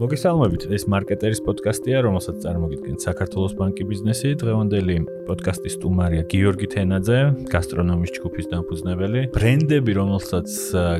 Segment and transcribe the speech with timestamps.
[0.00, 0.62] მოგესალმებით.
[0.72, 4.30] ეს მარკეტერის პოდკასტია, რომელსაც წარმოგიდგენთ საქართველოს ბანკი ბიზნესი.
[4.40, 4.96] დღევანდელი
[5.28, 7.18] პოდკასტის სტუმარია გიორგი თენაძე,
[7.52, 9.20] გასტრონომის ჯგუფის დამფუძნებელი.
[9.36, 10.48] ბრენდები, რომელსაც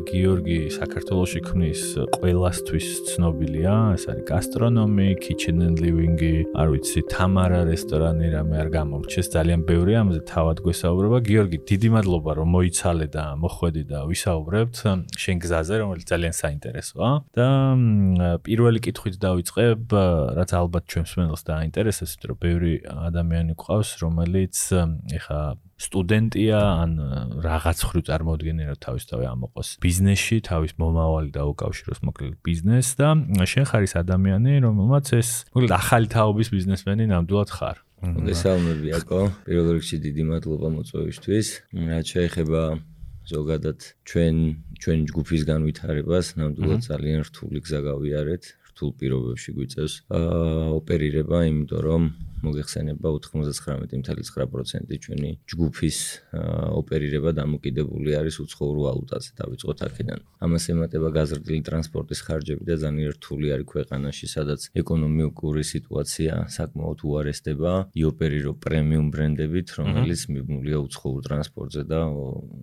[0.04, 1.80] გიორგი საქართველოსში ქმნის,
[2.20, 3.74] ყველასთვის ცნობილია.
[3.96, 9.92] ეს არის გასტრონომი, kitchen and living-ი, არ ვიცი, თამარა რესტორანი, რამე არ გამორჩეს, ძალიან ბევრი
[9.96, 11.18] ამაზე თავად გვესაუბრება.
[11.24, 14.76] გიორგი, დიდი მადლობა, რომ მოიცალე და მოხვედი და ვისაუბრებთ
[15.16, 17.10] შენ გზაზე, რომელიც ძალიან საინტერესოა.
[17.32, 17.48] და
[18.44, 19.94] პირველი კითხვით დავიწყებ,
[20.36, 24.56] რაც ალბათ ჩვენს მენელს დაინტერესებს, იმიტომ რომ ბევრი ადამიანი ყავს, რომელიც
[25.14, 25.40] ეხა
[25.80, 26.90] სტუდენტია ან
[27.40, 33.08] რაღაც ხრი წარმოადგენენ რომ თავისთავად ამოყოს ბიზნესში, თავის მომავალი დაუკავშიროს მოკლედ ბიზნესს და
[33.48, 37.80] შენ ხარ ის ადამიანი, რომელმაც ეს მოკლედ ახალი თაობის ბიზნესმენი ნამდვილად ხარ.
[38.00, 39.20] მოგესალმები აკო.
[39.48, 41.46] პირველ რიგში დიდი მადლობა მოწვევისთვის.
[41.88, 42.62] რაც შეეხება
[43.28, 43.78] ზოგადად
[44.08, 44.36] ჩვენ
[44.80, 48.44] ჩვენ ჯგუფის განვითარებას, ნამდვილად ძალიან რთული გზა გავიარეთ.
[48.80, 52.02] რთულ პირობებში გვიწევს ოპერირება, იმიტომ რომ
[52.40, 55.98] მოგეხსენება 99.9% ჩვენი ჯგუფის
[56.80, 59.30] ოპერირება დამოკიდებული არის უცხოურ ვალუტაზე.
[59.36, 60.20] დავიწყოთ აქედან.
[60.40, 67.72] ამას ემატება გაზრდილი ტრანსპორტის ხარჯები და ძალიან რთული არის ქვეყანაში, სადაც ეკონომიკური სიტუაცია საკმაოდ უარესდება,
[67.92, 72.00] იოპერირო პრემიუმ ბრენდებით, რომელიც მიბმულია უცხოურ ტრანსპორტზე და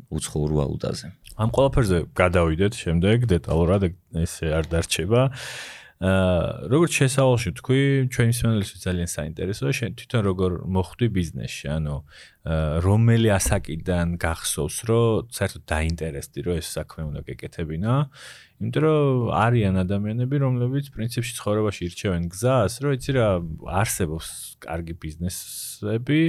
[0.09, 1.05] უცხოურ ვალუტაზე.
[1.37, 3.81] ამ ყველაფერზე გადავიდეთ შემდეგ დეტალურად
[4.25, 5.21] ესე არ დარჩება.
[5.97, 7.81] აა როგორც შესავალში თქვი,
[8.13, 11.95] ჩვენი სპეციალისტი ძალიან საინტერესოა, შენ თვითონ როგორ მოხვდი ბიზნესში, ანუ
[12.85, 17.93] რომელი ასაკიდან გახსოვს, რომ საერთოდ დაინტერესდი, რომ ეს საქმე უნდა გეკეთებინა?
[18.61, 23.27] იმიტომ რომ არიან ადამიანები, რომლებიც პრინციპში ცხოვრებაში ირჩევენ გზას, რომ იცი რა,
[23.81, 24.29] არსებობს
[24.61, 26.21] კარგი ბიზნესები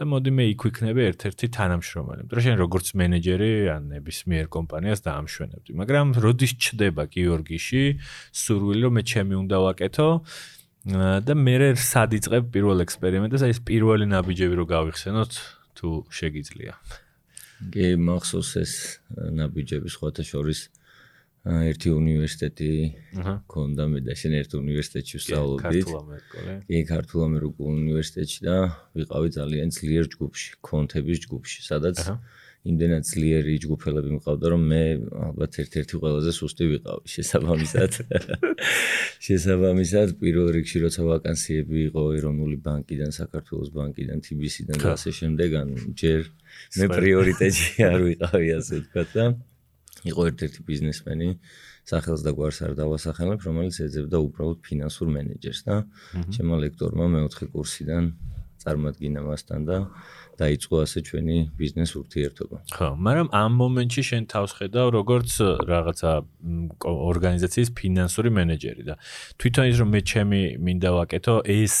[0.00, 2.22] და მოდი მე იქ ვიქნები ერთ-ერთი თანამშრომელი.
[2.32, 7.84] რომ შენ როგორც მენეჯერი ან ნებისმიერ კომპანიას დაამშვენებდი, მაგრამ როდის ჩდება გიორგიში
[8.32, 10.08] სურვილი, რომ მე ჩემი უნდა ვაკეთო?
[11.28, 15.32] და მე სად იწყებ პირველ ექსპერიმენტს, აი ეს პირველი ნაბიჯები რო გავიხსენოთ,
[15.76, 16.72] თუ შეგიძლია.
[17.68, 18.72] კი, მახსოვს ეს
[19.12, 20.72] ნაბიჯები სხვათა შორის
[21.40, 22.72] ერთი უნივერსიტეტი
[23.48, 25.88] ქონდა მე და შენ ერთ უნივერსიტეტში ვსწავლობდით.
[26.68, 28.56] კი, ქართულ ამერიკულ უნივერსიტეტში და
[28.92, 31.96] ვიყავი ძალიან ძლიერ ჯგუფში, კონთების ჯგუფში, სადაც
[32.60, 34.82] იმდენად ძლიერი ჯგუფელები მყავდა, რომ მე
[35.32, 37.92] ალბათ ერთ-ერთი ყველაზე სუსტი ვიყავი შესაბამისად.
[39.26, 45.68] შესაბამისად, პირველ რიგში როცა ვაკანსიები იყო ეროვნული ბანკიდან, საქართველოს ბანკიდან, TBC-დან და ასე შემდეგ, ან
[45.96, 46.28] ჯერ
[46.76, 49.24] მე პრიორიტეტი არ ვიყავი, ასე ვთქვა და
[50.08, 51.28] იყო ერთ-ერთი ბიზნესმენი
[51.90, 55.76] სახელს და გვარს არ დავასახელებ, რომელიც ეძებდა უბრალოდ ფინანსურ მენეჯერს და
[56.32, 58.04] ჩემო ლექტორმა მეოთხე კურსიდან
[58.60, 59.76] წარმატგინა მასთან და
[60.40, 62.56] დაიწყო ასე ჩვენი ბიზნეს ურთიერთობა.
[62.76, 65.30] ხო, მაგრამ ამ მომენტში შენ თავს ხედავ როგორც
[65.68, 66.12] რაღაცა
[66.84, 68.94] ორგანიზაციის ფინანსური მენეჯერი და
[69.40, 71.76] თვითონ ის რომ მე ჩემი მინდა ვაკეთო ეს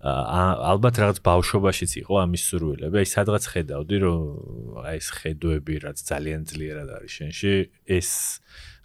[0.00, 2.96] ალბათ რაღაც ბავშვობაშიც იყო ამის სურვილები.
[3.04, 4.20] აი სადღაც ხედავდი რომ
[4.80, 7.52] აი ეს ხედვები რაც ძალიან ძლიერად არის შენში
[7.84, 8.10] ეს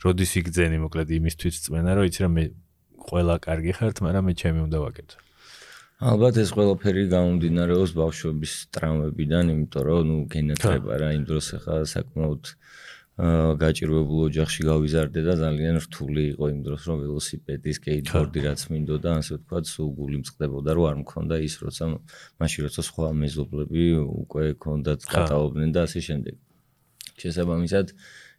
[0.03, 2.45] როდის იგძენი მოკლედ იმისთვის წმენა რომ იცი რომ მე
[3.05, 5.17] ყველა კარგი ხართ, მაგრამ მე ჩემი უნდა ვაკეთო.
[5.95, 12.43] ალბათ ეს ყველაფერი გამომდინარეობს ბავშვობის ტრამვებიდან, იმიტომ რომ ნუ გენათება რა იმ დროს ახლა საკმაოდ
[13.15, 19.39] გაჭირვებულ ოჯახში გავიზარდე და ძალიან რთული იყო იმ დროს რომ ველოსიპედი, სკეიტბორდი რაც მინდოდა, ასე
[19.39, 21.83] ვთქვათ, სულ გული მწყდებოდა რომ არ მქონდა ის როცა
[22.43, 26.35] მაშინ როცა სხვა მეზობლები უკვე ქონდათ გადაობდნენ და ასე შემდეგ.
[27.15, 27.95] შესაბამისად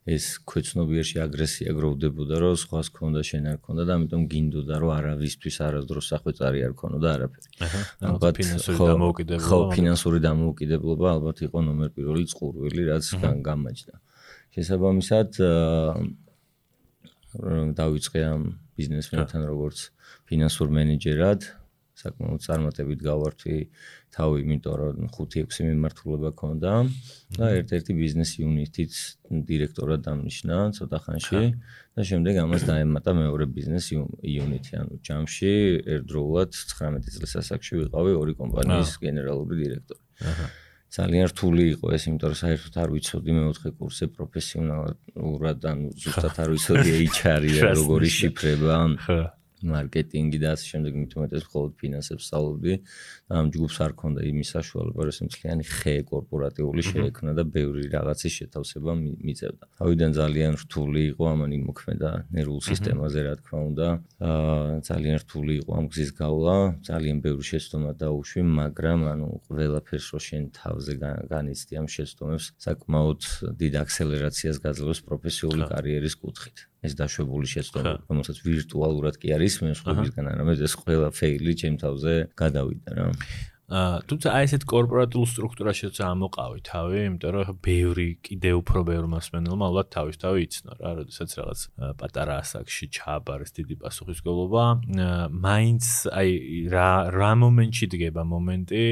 [0.06, 5.56] ეს ქვეცნობიერში აგრესია გროვდებოდა, რომ სხვას ქონდა შენ არ ქონდა და ამიტომ გინდოდა, რომ არავისთვის
[5.66, 7.48] არასდროს სახვეწარი არ ქონოდა არაფერი.
[7.64, 7.80] აჰა.
[8.12, 9.48] ალბათ ფინანსური დამოუკიდებლობა.
[9.50, 13.04] ხო, ფინანსური დამოუკიდებლობა ალბათ იყო ნომერ პირველი წყურვილი, რაც
[13.50, 13.94] გამაჯდა.
[14.56, 15.36] შესაბამისად
[17.76, 18.42] დავიწყე ამ
[18.76, 19.78] ბიზნესმენთან როგორც
[20.28, 21.44] ფინანსურ მენეჯერად,
[21.96, 23.56] საკმაოდ წარმატებით გავართვი
[24.12, 26.72] თავი, იმიტომ რომ 5-6 მიმართულება ქონდა
[27.36, 28.92] და ერთ-ერთი ბიზნეს იუნიტიც
[29.48, 31.42] დირექტორად დამნიშნა ცოტა ხანში
[31.96, 35.52] და შემდეგ ამას დაემატა მეორე ბიზნეს იუნიტი, ანუ ჯამში
[35.96, 40.00] ერთდროულად 19 წლის ასაკში ვიყავი ორი კომპანიის გენერალური დირექტორი.
[40.20, 40.46] აჰა.
[40.96, 46.48] ძალიან რთული იყო ეს, იმიტომ რომ საერთოდ არ ვიცოდი მეოთხე კურსზე პროფესიონალურად, ანუ ზუსტად არ
[46.56, 48.76] ვიცოდი HR-ი როგორი შიფრება.
[49.72, 52.74] მარკეტინგი და ასე შემდეგ მით უმეტეს მხოლოდ ფინანსებს სწავლობდი
[53.26, 58.32] და ამ ჯგუფს არ ქონდა იმის საშუალება რომ სიმწლიანი ხე კორპორატიული შეექმნა და ბევრი რაღაცის
[58.38, 59.64] შეთავსება მიწევდა.
[59.80, 63.86] თავიდან ძალიან რთული იყო ამანი მოქმედა ნერვულ სისტემაზე რა თქმა უნდა.
[64.26, 66.54] აა ძალიან რთული იყო ამ გზის გავლა,
[66.88, 70.92] ძალიან ბევრი შეცდომა დაუშვი, მაგრამ ანუ ყველაფერს რო შენ თავზე
[71.32, 73.20] განიცდი ამ შეცდომებს საკმაოდ
[73.60, 76.56] დიდ აქსელერაციას გაძლევს პროფესიული კარიერის კუთხით.
[76.86, 82.14] ეს დაშვებული შეცდომა, რომელსაც ვირტუალურად კი არის მე სხვებისგან არამედ ეს ყველა ფეილი ჩემ თავზე
[82.38, 83.10] გადავიდა რა.
[83.66, 89.64] აა თუმცა აი ესეთ კორპორატულ სტრუქტურაშიც ამოყავი თავი, იმიტომ რომ ბევრი კიდე უფრო ბევრი მასმენელმა
[89.66, 91.60] ალბათ თავის თავი იცნო რა, როდესაც რაღაც
[91.98, 94.64] პატარა ასაკში ჩააბარეს დიდი პასუხისგებლობა,
[95.34, 95.84] მაინც
[96.14, 96.30] აი
[96.70, 98.82] რა რა მომენტში დგება მომენტი,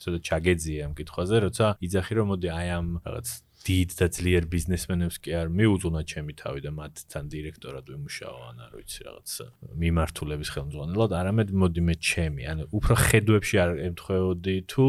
[0.00, 3.28] ცოტა ჩაგეძია ამ კითხვაზე, როცა იძახი რომ მოდი აი ამ რაღაც
[3.62, 8.72] დიდ და ძლიერ ბიზნესმენებს კი არ მიუძღვნა ჩემი თავი და მათთან დირექტორად ვიმუშაო ან არ
[8.78, 9.30] ვიცი რაღაც
[9.82, 14.86] მიმართულების ხელმძღვანელად, არამედ მოდი მე ჩემი, ანუ უფრო ხედვებში არ ემთხვეოდი თუ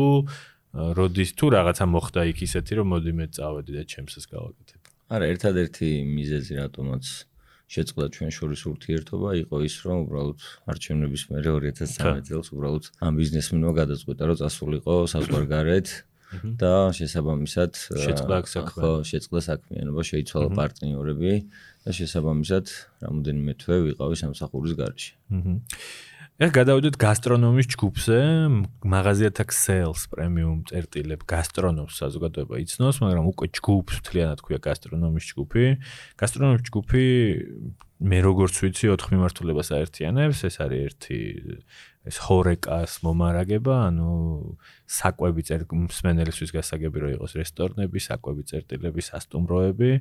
[0.73, 4.81] როდის თუ რაღაცა მოხდა იქ ისეთი რომ მოდი მე წავედი და ჩემსას გავაკეთებ.
[5.13, 7.05] არა, ერთადერთი მიზეზი რატომაც
[7.73, 10.39] შეწყდა ჩვენ შორის ურთიერთობა იყო ის რომ უბრალოდ
[10.73, 15.87] არჩევნების მერე 2013 წელს უბრალოდ ამ ბიზნესმენმა გადაწყვიტა რომ წასულიყო საზღვარგარეთ
[16.59, 17.71] და შესაბამისად
[18.03, 18.71] შეწყდა საქმე.
[18.73, 21.33] ხო, შეწყდა საქმიანობა, შეიცვალა პარტნიორები
[21.83, 22.65] და შესაბამისად
[23.03, 25.11] რამოდენიმე თვე ვიყავი სამსახურის გარეშე.
[25.33, 25.53] აჰა.
[26.41, 28.17] ეხ გადავიდეთ გასტრონომის ჯგუფზე,
[28.89, 35.65] მაღაზიათა sales premium წერტილებ გასტრონომს საზოგადოება იცნობს, მაგრამ უკვე ჯგუფს მთლიანად ქვია გასტრონომის ჯგუფი.
[36.17, 37.05] გასტრონომის ჯგუფი
[38.03, 41.19] მე როგორც ვიცი 4 მიმართულებას აერთიანებს, ეს არის ერთი
[42.03, 44.13] ეს ჰორეკას მომარაგება, ანუ
[44.91, 49.91] საკვები წერ მსმენელისთვის გასაგები რო იყოს რესტორნები, საკვები წერტილები, სასტუმროები.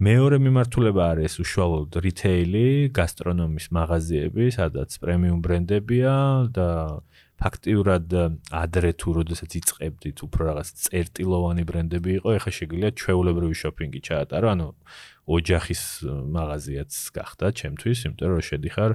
[0.00, 2.66] მეორე მიმართულება არის უშუალოდ რიტეილი,
[2.96, 6.16] გასტრონომის მაღაზიები, სადაც პრემიუმ ბრენდებია
[6.56, 6.68] და
[7.42, 8.14] ფაქტიურად
[8.54, 14.68] ადრე თუ როდესაც იწყებდით უფრო რაღაც წერტილოვანი ბრენდები იყო, ეხლა შეგვიძლია ჩვეულებრივი შოპინგი ჩაატარო, ანუ
[15.26, 18.90] ოჯახის მაღაზიაც გახდა ჩემთვის, იმიტომ რომ შედიხარ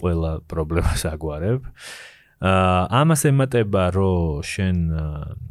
[0.00, 1.60] ყველა პრობლემას აგვარებ.
[2.40, 4.76] აა ამას ემატება რომ შენ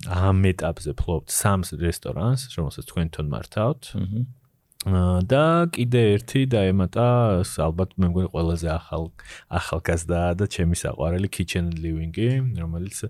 [0.09, 3.81] ამ ეტაპზე ფლობთ სამს რესტორანს, რომელსაც თქვენ თვითონ მართავთ.
[3.93, 4.38] აა
[4.87, 9.11] და კიდე ერთი და ემატა ალბათ მე მგონი ყველაზე ახალ
[9.51, 13.03] ახალგაზრდა და ჩემი საყვარელი kitchen living-ი, რომელიც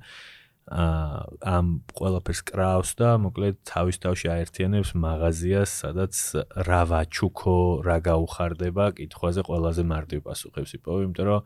[0.69, 6.13] ამ ყველაფერს კრავს და მოკლედ თავის თავში აერთიანებს მაღაზიას, სადაც
[6.65, 11.41] რა ვაჩუქო, რა გაუხარდება, კითხვაზე ყველაზე მარტივ პასუხებს იპოვე, იმიტომ რომ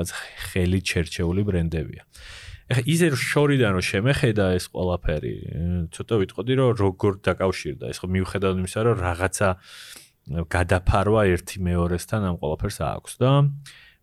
[0.00, 0.08] რაც
[0.52, 2.02] ხელი ჩერჩეული ბრენდებია.
[2.68, 5.34] ეხა ისე შორიდან რომ შემეხედა ეს ყველაფერი,
[5.94, 9.48] ცოტა ვიტყოდი რომ როგორ დაკავშირდა ეს ხო მიუხედავად იმისა რომ რაღაცა
[10.52, 13.30] გადაფარვა ერთი მეორესთან ამ ყველაფერს აქვს და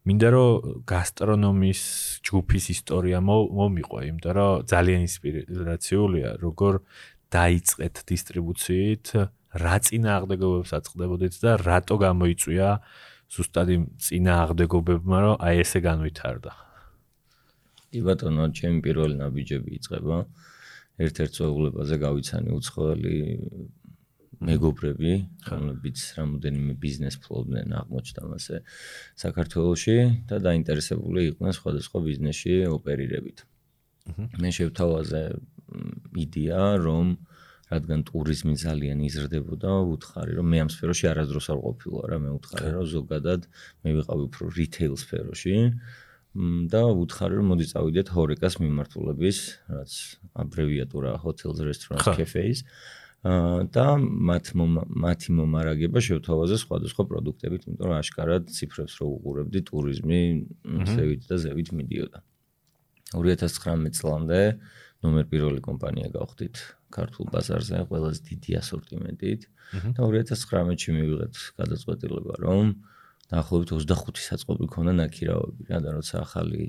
[0.05, 1.81] მინდა რომ გასტრონომის
[2.25, 6.73] ჯგუფის ისტორია მომიყო, იმიტომ რომ ძალიან ინსპირაციულია, როგორ
[7.33, 9.05] დაიწყეთ დისტრიბუციით,
[9.65, 12.69] რა წინააღმდეგობებს აწყდებოდეთ და რატო გამოიწვია
[13.33, 16.64] ზუსტად იმ წინააღმდეგობებმა, რომ აი ესე განვითარდა.
[17.91, 20.17] კი ბატონო, ჩემი პირველი ნაბიჯები იწყება.
[20.95, 23.15] ერთ-ერთ წვეულებაზე გავიცანი უცხოელი
[24.45, 25.11] მეგობრები,
[25.47, 28.57] რომლებიც რამოდენიმე ბიზნეს ფლობდნენ აღმოჩნდა მასე
[29.23, 29.97] საქართველოში
[30.29, 33.37] და დაინტერესებული იყვნენ სხვადასხვა ბიზნესში ოპერირებით.
[34.39, 35.23] მე შევთავაზე
[36.25, 37.07] იდეა, რომ
[37.65, 42.69] რადგან ტურიზმი ძალიან იზრდებოდა, ვუთხარი, რომ მე ამ სფეროში არასდროს არ ყოფილა რა, მე ვუთხარი,
[42.77, 43.41] რომ ზოგადად
[43.81, 45.55] მე ვიყავი უფრო რიტეილ სფეროში
[46.71, 49.37] და ვუთხარი, რომ მოდი წავიდეთ ჰორეკას მიმართულების,
[49.71, 49.91] რაც
[50.43, 52.63] აბრევიატურა hotels, restaurants, cafes.
[53.25, 60.19] და მათ მათი მომარაგება შევთავაზე სხვადასხვა პროდუქტებით, იმიტომ რომ აშკარად ციფრებს რო უყურებდი, ტურიზმი
[60.93, 62.21] ზევით და ზევით მიდიოდა.
[63.17, 64.39] 2019 წლამდე
[65.01, 66.55] ნომერ პირველი კომპანია გავხდით
[66.93, 69.41] ქართულ ბაზარზე ყველაზე დიდი ასორტიმენტით
[69.97, 72.65] და 2019-ში მივიღეთ გადაწყვეტილება, რომ
[73.25, 76.65] დაახლოებით 25 საწყობი ქონა ნაკირავები რა და როცა ახალი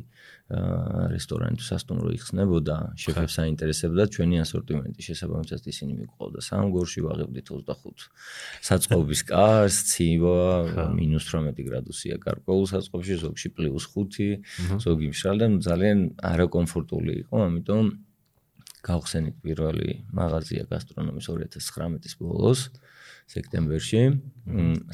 [1.12, 8.08] რესტორანი თუ სასტუმრო იხსნებოდა შეფებს აინტერესებდა ჩვენი ასორტიმენტი შესაბამისად ისინი მიყვავდა სამგორში ვაღებდით 25
[8.68, 10.40] საწყობის კარს ცივა
[10.96, 12.16] -18 გრადუსია.
[12.24, 15.98] გარკვეულ საწყობში ზოგში +5 ზოგი მშრალი და ძალიან
[16.32, 17.84] არაკომფორტული იყო ამიტომ
[18.86, 22.60] გავხსენით პირველი მაღაზია გასტრონომის 2019 ბოლოს
[23.26, 24.02] სექტემბერში,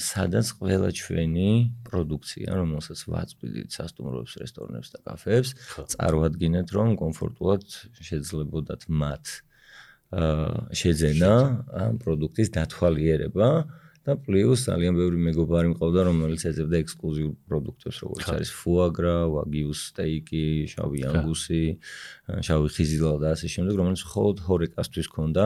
[0.00, 1.50] სადაც ყველა ჩვენი
[1.84, 5.50] პროდუქცია, რომელსაც ვაწვდით სასტუმროებს, რესტორნებს და კაფეებს,
[5.92, 7.64] წარმოადგენთ, რომ კომფორტულად
[8.00, 9.24] შეძლებოდათ მათ
[10.12, 11.32] შეძენა
[11.72, 13.48] ამ პროდუქტის დათვალიერება
[14.02, 20.46] და პლუს ძალიან ბევრი მეგობარი მყავდა, რომელიც ეძებდა ექსკლუზიურ პროდუქტებს, როგორც არის ფუაგრა, ვაგიუს სტეიკი,
[20.74, 21.64] შავი ანგუსი,
[22.48, 25.44] შავი ხიზილა და ასე შემდეგ, რომელიც მხოლოდ ჰორეკასთვის ქონდა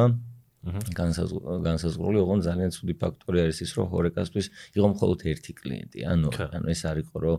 [0.96, 4.46] განსაზღვრული ოღონ ძალიან ცუდი ფაქტორი არის ის რომ ჰორეკასთვის
[4.76, 5.98] იყო მხოლოდ ერთი კლიენტი.
[6.12, 7.38] ანუ ანუ ეს არისო რომ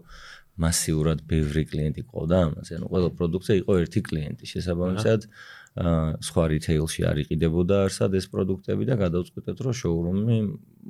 [0.57, 2.71] მასიურად ბევრი კლიენტი ყავდა ამაზე.
[2.81, 4.43] ანუ ყველა პროდუქცია იყო ერთი კლიენტი.
[4.53, 5.21] შესაბამისად,
[5.77, 10.37] აა სხვა რიტეილში არ იყიდებოდა არსად ეს პროდუქტები და გადავწყვეტეთ, რომ შოურუმი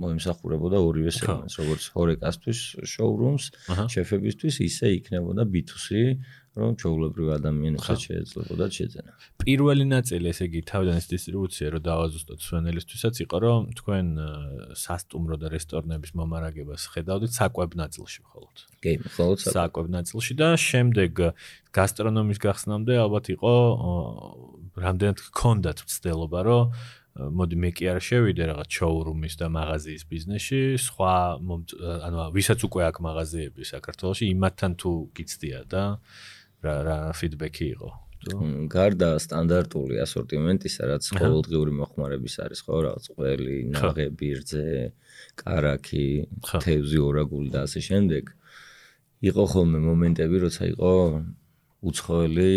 [0.03, 3.43] მოიმსახურებოდა ორივე სეგმენტს, როგორც ჰორეკასთვის შოურუმს,
[3.91, 5.87] შეფებისთვის, ისე იქნებოდა B2C
[6.57, 9.11] რომ ჩაულებრივ ადამიანებსაც შეეძლებოდა შეძენა.
[9.45, 14.05] პირველი ნაწილი, ესე იგი, თავიდან ეს დისტრიბუცია რო დავაზუსტოთ სვენელისთვისაც იყო, რომ თქვენ
[14.73, 18.55] სასტუმრო და რესტორნების მომარაგებას ხედავდით საკვებ ნაწილში მხოლოდ.
[18.81, 21.11] კი, მხოლოდ საკვებ ნაწილში და შემდეგ
[21.77, 23.53] გასტრონომის გახსნამდე ალბათ იყო
[24.81, 26.63] რამდენად გქონდათ ცდელობა, რომ
[27.17, 31.13] მოდი მე კი არ შევიდე რაღაც შოურუმის და მაღაზიის ბიზნესში, სხვა
[32.05, 35.83] ანუ ვისაც უკვე აქვს მაღაზიები საქართველოში, იმათთან თუ გიცდია და
[36.65, 37.89] რა რა ფიდბექი იყო?
[38.73, 44.71] გარდა სტანდარტული ასორტიმენტისა, რაც ყოველდღიური მოხმარების არის, ხო, რაღაც ყველი, ნაღები, რძე,
[45.37, 46.09] караკი,
[46.43, 48.33] თევზი, ორაგული და ასე შემდეგ.
[49.31, 50.91] იყო ხოლმე მომენტები, როცა იყო
[51.85, 52.53] უცხოელი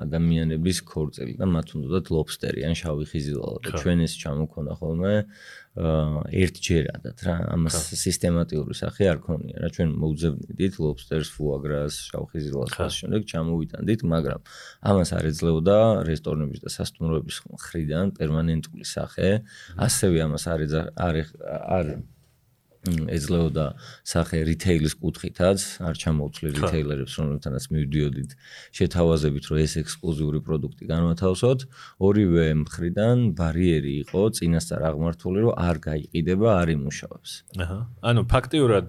[0.00, 5.12] ადამიანების ქორწილი და მათ უნდათ ლობსტერი ან შავი ხიზილალა და ჩვენ ეს ჩამოქონა ხოლმე
[5.74, 9.68] ერთჯერადად რა ამას სისტემატიური სახე არ ქონია რა.
[9.68, 14.40] ჩვენ მოუძებნით ლობსტერს ფუაგრას შავი ხიზილას და შემდეგ ჩამოვიტანდით მაგრამ
[14.80, 15.78] ამას არ ეძლეოდა
[16.08, 19.44] რესტორნების და სასტუმროების მხრიდან პერმანენტული სახე.
[19.76, 20.60] ასევე ამას არ
[20.96, 21.14] არ
[21.68, 21.86] არ
[22.84, 23.66] ეძლეოდა
[24.04, 28.30] სახე რიტეილის კუთხითაც, არ ჩამოუცლი რიტეილერებს, რომლებთანაც მივდიოდით
[28.78, 31.60] შეთავაზებით, რომ ეს ექსკლუზიური პროდუქტი განვათავსოთ,
[32.04, 37.30] ორივე მხრიდან ბარიერი იყო წინასწარ აღმართული, რომ არ გაიყიდება, არ იმუშავებს.
[37.64, 37.78] აჰა.
[38.04, 38.88] ანუ ფაქტიურად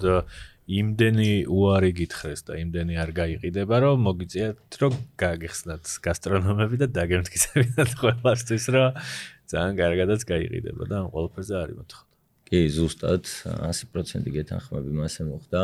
[0.66, 8.66] იმდენი უარი გითხრეს და იმდენი არ გაიყიდება, რომ მოგიწიათ, რომ გაგიხსნათ გასტრონომები და დაგემტკიცებინათ ყველასთვის,
[8.74, 8.98] რომ
[9.46, 12.15] ძალიან კარგადაც გაიყიდება და ამ ყველაფერზე არის მოთხოვნა.
[12.56, 15.64] კი, ზუსტად 100% გეთანხმები მასე მოხდა.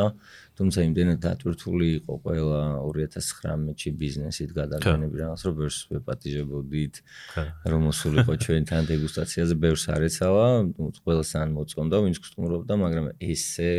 [0.58, 6.94] თუმცა იმდენად დატვირთული იყო ყველა 2019-ში ბიზნესით გადაგენები რაღაც რომ ბევრს ვეპატიჟებოდით.
[7.72, 10.46] რომ მოსულიყო ჩვენთან დეგუსტაციაზე ბევრს არეცავა,
[11.00, 13.72] ყველას ან მოწონდა, ვინც გსტუმრობდა, მაგრამ ესე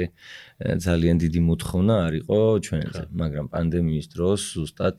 [0.57, 4.97] ძალიან დიდი მოთხოვნა არისო ჩვენზე, მაგრამ პანდემიის დროს ზუსტად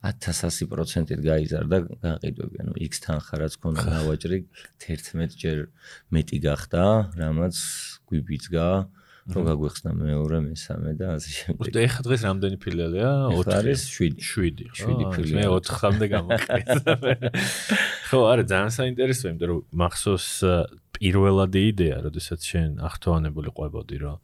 [0.00, 2.56] 1100%-ით გაიზარდა გაყიდვები.
[2.64, 4.38] ანუ X თანხა რაც ქონდა დავაჭრი
[4.80, 5.58] 11 ჯერ
[6.08, 6.84] მეტი გახდა,
[7.20, 7.56] რამაც
[8.08, 8.68] გვიბიძგა,
[9.30, 11.60] რომ გაგვეხსნა მეორე, მესამე და ასე შემდეგ.
[11.60, 13.10] უბრალოდ ეხა დღეს რამდენი ფილიალია?
[13.36, 14.16] 4 არის 7.
[14.24, 14.72] 7.
[14.72, 15.36] 7 ფილიალი.
[15.36, 16.60] მე 4-მდე გამოვიყრე.
[18.08, 20.28] ხო, არა, ძალიან საინტერესოა, იმიტომ რომ მახსოვს
[20.96, 24.16] პირველადი იდეა, როდესაც შენ ახთოვანებული ყვებოდი, რომ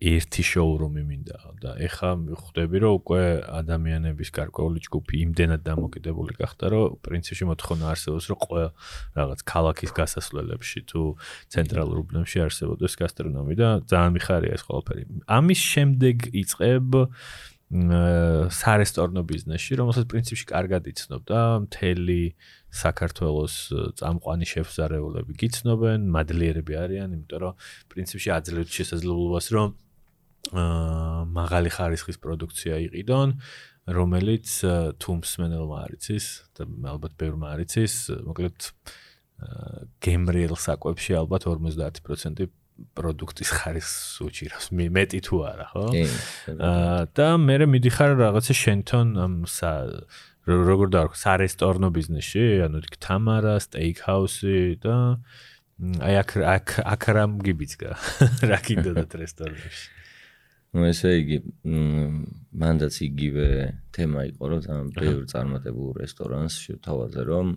[0.00, 3.20] ერთი შოურუმი მინდა და ეხა ხვდები რომ უკვე
[3.60, 8.68] ადამიანების გარკვეული ჯგუფი იმდენად დამოკიდებული გახდა რომ პრინციპში მოთხოვნა არსებობს რომ ყველა
[9.20, 11.00] რაღაც ქალაქის გასასვლელებში თუ
[11.52, 15.02] ცენტრალურ უბნებში არსებობდეს გასტრონომი და ძალიან მიხარია ეს ყველაფერი.
[15.28, 16.88] ამის შემდეგ იწყებ
[17.70, 22.34] სარესტორნო ბიზნესში რომელსაც პრინციპში კარგად იცნობ და მთელი
[22.74, 23.54] საქართველოს
[24.00, 27.54] წამყვანი შეფზარეულები გიცნობენ მადლიერები არიან იმიტომ რომ
[27.94, 29.78] პრინციპში აძლევთ შესაძლებლობას რომ
[30.50, 33.34] მაღალი ხარისხის პროდუქცია იყიდონ,
[33.90, 34.48] რომელიც
[35.02, 37.94] თუმს მენელმა არიცის და ალბათ ბევრმა არიცის,
[38.28, 38.70] მოკლედ
[40.04, 42.48] გემრიელ საკვებში ალბათ 50%
[42.96, 44.66] პროდუქტის ხარისხს უჭირავს.
[44.72, 45.84] მე მეტი თუ არა, ხო?
[46.56, 49.34] აა და მე მიდიხარ რაღაცა შენთონ ამ
[50.48, 54.96] როგორ დავარქ სარესტორნო ბიზნესში, ანუ თამარა, სტეიქჰაუსი და
[55.80, 57.90] აი აქ აქ აქ რამ გიბიძგა
[58.50, 59.99] რა კიდოდათ რესტორნებში.
[60.74, 61.38] Ну ესე იგი
[62.62, 63.48] მანდაც იგივე
[63.96, 67.56] თემა იყო რომ თან ბევრ წარმატებულ რესტორანს შევთავაზე რომ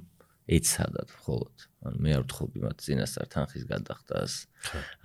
[0.58, 1.56] ეცადათ მხოლოდ.
[1.88, 4.32] ანუ მე არ ვთხოვდი მათ წინასწარ თანხის გადახდას.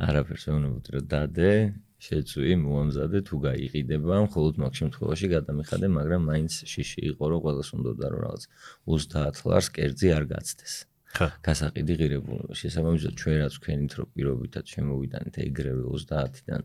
[0.09, 1.53] არაფერს ვეუბნებოდი რომ დადე
[1.99, 8.07] შეწვი მოამზადე თუ გაიყიდება მხოლოდ მაგ შემთხვევაში გადამიხადე მაგრამ მაინც შიში იყო რომ ყველას უნდა
[8.13, 8.43] რომ რაღაც
[8.87, 10.75] 30 ლარს კერძი არ გაცდეს
[11.17, 16.63] გასაყიდი ღირებულება შესაბამისად ჩვენ რაც ვქენით რომ პირობითად შემოვიდანით ეგრევე 30-დან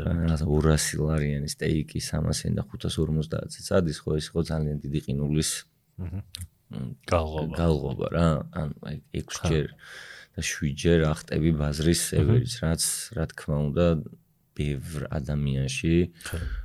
[0.00, 5.50] რაღაცა 200 ლარიანი სტეიკი 300-იან და 550-ზე წადის, ხო ეს ხო ძალიან დიდი ყინულის
[7.04, 7.52] გალღობა.
[7.58, 9.66] გალღობა რა, ან აი 6 ჯერ
[10.32, 12.82] და 7 ჯერ ახტები ბაზრის სერვერს, რაც
[13.16, 13.86] რა თქმა უნდა
[14.62, 15.96] ბევრ ადამიანში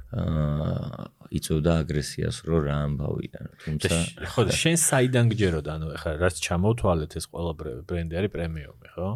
[0.07, 1.05] აა
[1.37, 3.39] იწევდა აგრესიას, რომ რა ამბავია.
[3.65, 3.95] თუმცა
[4.31, 7.53] ხო შენ საიდან გჯეროდა, ანუ ეხლა რაც ჩამოვთვალეთ ეს ყველა
[7.89, 9.09] ბრენდი არის პრემიუმი, ხო?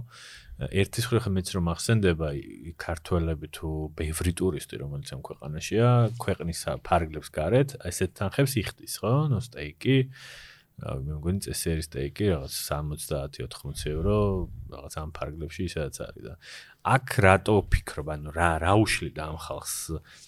[0.70, 2.28] ერთის ხრი ხა მეც რომ ახსენდება
[2.78, 5.88] ქართველები თუ ბევრი ტურისტი რომელიც ამ ქვეყანაშია
[6.22, 9.98] ქვეყნის ფარგლებს გარეთ ესეთ თანხებს იხდის ხო ნო სტეიკი
[10.82, 14.16] მე მგონი წესიერი სტეიკი რაღაც 70-80 ევრო
[14.74, 16.34] რაღაც ამ ფარგლებში ისაც არის და
[16.82, 18.08] აქ რატო ფიქრობ?
[18.16, 19.76] ანუ რა რა უშლიდა ამ ხალხს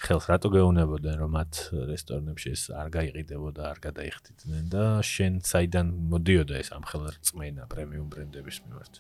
[0.06, 1.54] ხელს რატო გეუნებოდნენ რომ მათ
[1.90, 8.58] რესტორნებში ეს არ გაიყიდებოდა არ გადაიხდიდნენ და შენ საიდან მოდიოდა ეს ამ ხელრწმენა პრემიუმ ბრენდების
[8.70, 8.94] მიმართ?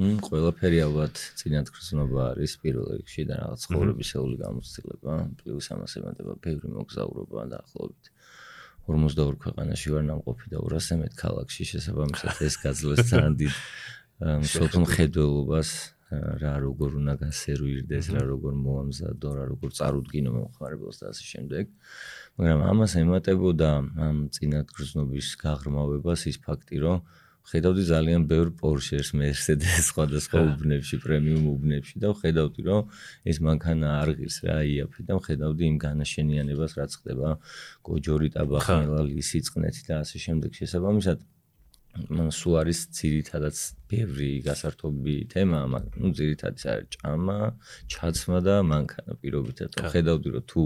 [0.00, 6.68] მ ყველაფერი ალბათ წინათგრძნობა არის პირველ რიგში და რაღაც ხოვრებისეული გამოცდილება პლუს ამას ემატება ბევრი
[6.72, 8.04] მოგზაურობა და ახლობით
[8.90, 13.54] 42 ქვეყანაში ვარ ნამყოფი და 200-ზე მეტ ქალაქში შესაბამისად ეს გაძლევს ძალიან დიდ
[14.50, 15.70] სოციალურ ხედველობას
[16.10, 21.64] რა როგორ უნდა გასერვირდეს რა როგორ მოამზადო რა როგორ წარუდგინო მომხმარებელს და ასე შემდეგ.
[22.34, 23.70] მაგრამ ამას ემატებოდა
[24.10, 26.98] ამ წინათგრძნობის გაღრმავებას ის ფაქტი რომ
[27.50, 32.82] ხედავდი ძალიან ბევრ Porsche-ს, Mercedes-ს, სხვადასხვა უბნებში, პრემიუმ უბნებში და ხედავდი, რომ
[33.26, 37.28] ეს მანქანა არ ღირს რა იაფი და ხედავდი იმ განაშენიანებას, რაც ხდება
[37.82, 40.50] გოჯორი ტაბახნელალი სიწყნეთი და ასე შემდეგ.
[40.62, 41.18] შესაბამისად
[42.30, 43.54] სულ არის ძირითადად
[43.90, 47.38] ბევრი გასართობი თემა, მაგრამ ნუ ძირითადად არის ჭამა,
[47.90, 49.74] ჩაცმა და მანქანა პირობითად.
[49.90, 50.62] ხედავდი, რომ თუ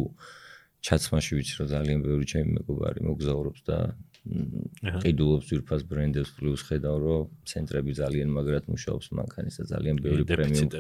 [0.85, 3.79] ჩაცმაში ვიცი, რომ ძალიან ბევრი ჩემი მეგობარი მოგზაურობს და
[4.25, 10.71] ყიდულობს ძირფას ბრენდებს პლუს ხედავ რომ ცენტრები ძალიან მაგრად მუშაობს მანქანის და ძალიან ბევრი პრემიუმ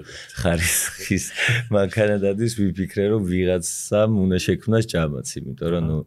[0.40, 1.24] ხარისხის
[1.76, 5.98] მანქანა დადის ვიფიქრე რომ ვიღაცამ უნდა შექმნას ჭამაც იმიტომ რომ ნუ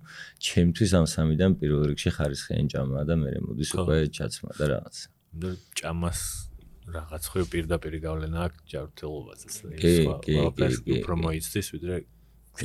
[0.42, 4.96] ჩემთვის ამ სამიდან პირველ რიგში ხარისხიანი ჭამაა და მე მოდის უკვე ჩაცმა და რაღაც
[5.38, 6.20] და ჭამას
[6.90, 10.16] რაღაც ხო პირდაპირ გავლენა აქვს ჯანმრთელობაზე ეს სხვა
[10.98, 11.96] უფრო მოიცდის ვიდრე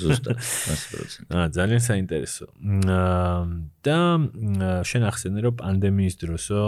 [0.00, 1.28] ზუსტად 100%.
[1.28, 2.46] აა ძალიან საინტერესო.
[2.88, 3.40] აა
[3.84, 3.98] და
[4.88, 6.64] შენ ახსენე რომ პანდემიის დროსო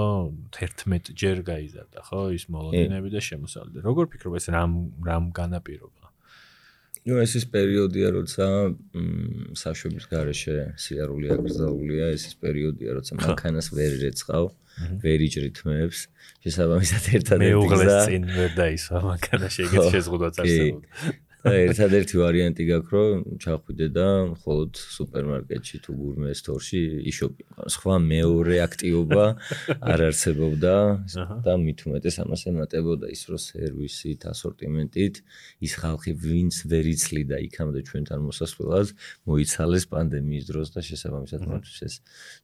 [0.53, 3.79] 11 ჯერ გაიზარდა ხო ის მოლოდინები და შემოსავლები.
[3.85, 4.73] როგორ ფიქრობ ეს რამ
[5.05, 6.05] რამ განაპირობა?
[7.05, 8.47] ნუ ეს ის პერიოდია როცა
[9.61, 14.47] საშვების garaშე სიარული აკრძალულია ეს ის პერიოდია როცა მანქანას ვერ რეცხავ
[15.05, 16.01] ვერ იჭრითმებს
[16.47, 21.13] შესაბამისად ერთადერთი მე უღლეს წინ ვერ დაისვა მანქანა შეგეც შეზღუდვა წარსებობდა და
[21.45, 26.81] ერთადერთი ვარიანტი გაქვს რომ ჩახვიდე და მხოლოდ სუპერმარკეტში თუ გურმე სტორში
[27.13, 27.43] იშოპი.
[27.69, 29.25] სხვა მეორე აქტივობა
[29.93, 30.75] არ არსებობდა
[31.45, 35.15] და მით უმეტეს ამას ემატებოდა ის რომ სერვისით, ასორტიმენტით
[35.61, 38.89] ის ხალხი ვინც ვერ იცლიდა იქამდე ჩვენთან მოსასვლელად,
[39.29, 41.95] მოიცალეს პანდემიის დროს და შესაბამისად მათთვის ეს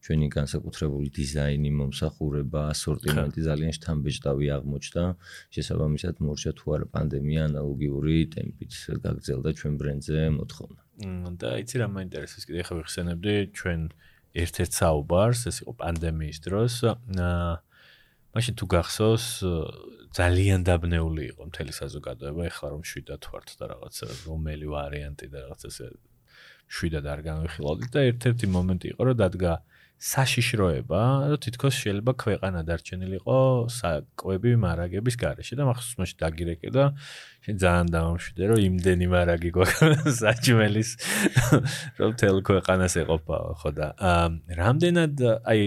[0.05, 5.05] ჩვენი განსაკუთრებული დიზაინი, მომსახურება, ასორტიმენტი ძალიან შთამბეჭდავი აღმოჩნდა.
[5.57, 10.81] შესაბამისად მორჩა თუ არა პანდემია ანალოგიური ტემპით გაგრძელდა ჩვენ ბრენდზე მოთხოვნა.
[11.41, 13.81] და იცი რა მაინტერესებს კიდე ხა ვიხსენებდი ჩვენ
[14.43, 16.75] ერთ-ერთ საუბარს, ეს იყო პანდემიის დროს.
[18.31, 19.27] მაშინ თუ გახსოვს
[20.15, 25.63] ძალიან დაბნეული იყო მთელი საზოგადოება, ეხლა რომ შვიდად ვართ და რაღაცა რომელი ვარიანტი და რაღაც
[25.71, 25.87] ესე
[26.71, 29.53] შვიდად არ განვიხილავდით და ერთ-ერთი მომენტი იყო რომ დადგა
[30.01, 36.85] საშიშროება, რომ თითქოს შეიძლება ქვეყანა დარჩენილიყო საკვები მარაგების garaში და მახსოვს მაშინ დაგირეკე და
[37.41, 40.91] შენ ძალიან დამამშვიდე რომ იმდენი მარაგი გვაქვს საჭმელის
[41.97, 43.87] რომ თელ ქვეყანას ეყოფა ხო და
[44.61, 45.15] რამდენად
[45.49, 45.61] აი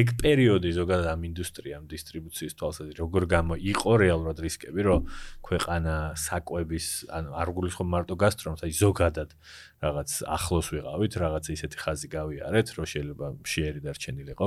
[0.00, 5.00] ეგ პერიოდი ზოგადად ამ ინდუსტრიამ დისტრიბუციის თვალსაზრისით როგორ გამო იყო რეალურად რისკები რომ
[5.44, 9.36] ქვეყანა საკვების ანუ არ გულისხმობ მარტო გასტრომს აი ზოგადად
[9.84, 14.46] რაღაც ახლოს ვიყავით რაღაც ისეთი ხაზი გავიარეთ რომ შეიძლება შეერი დარჩენილიყო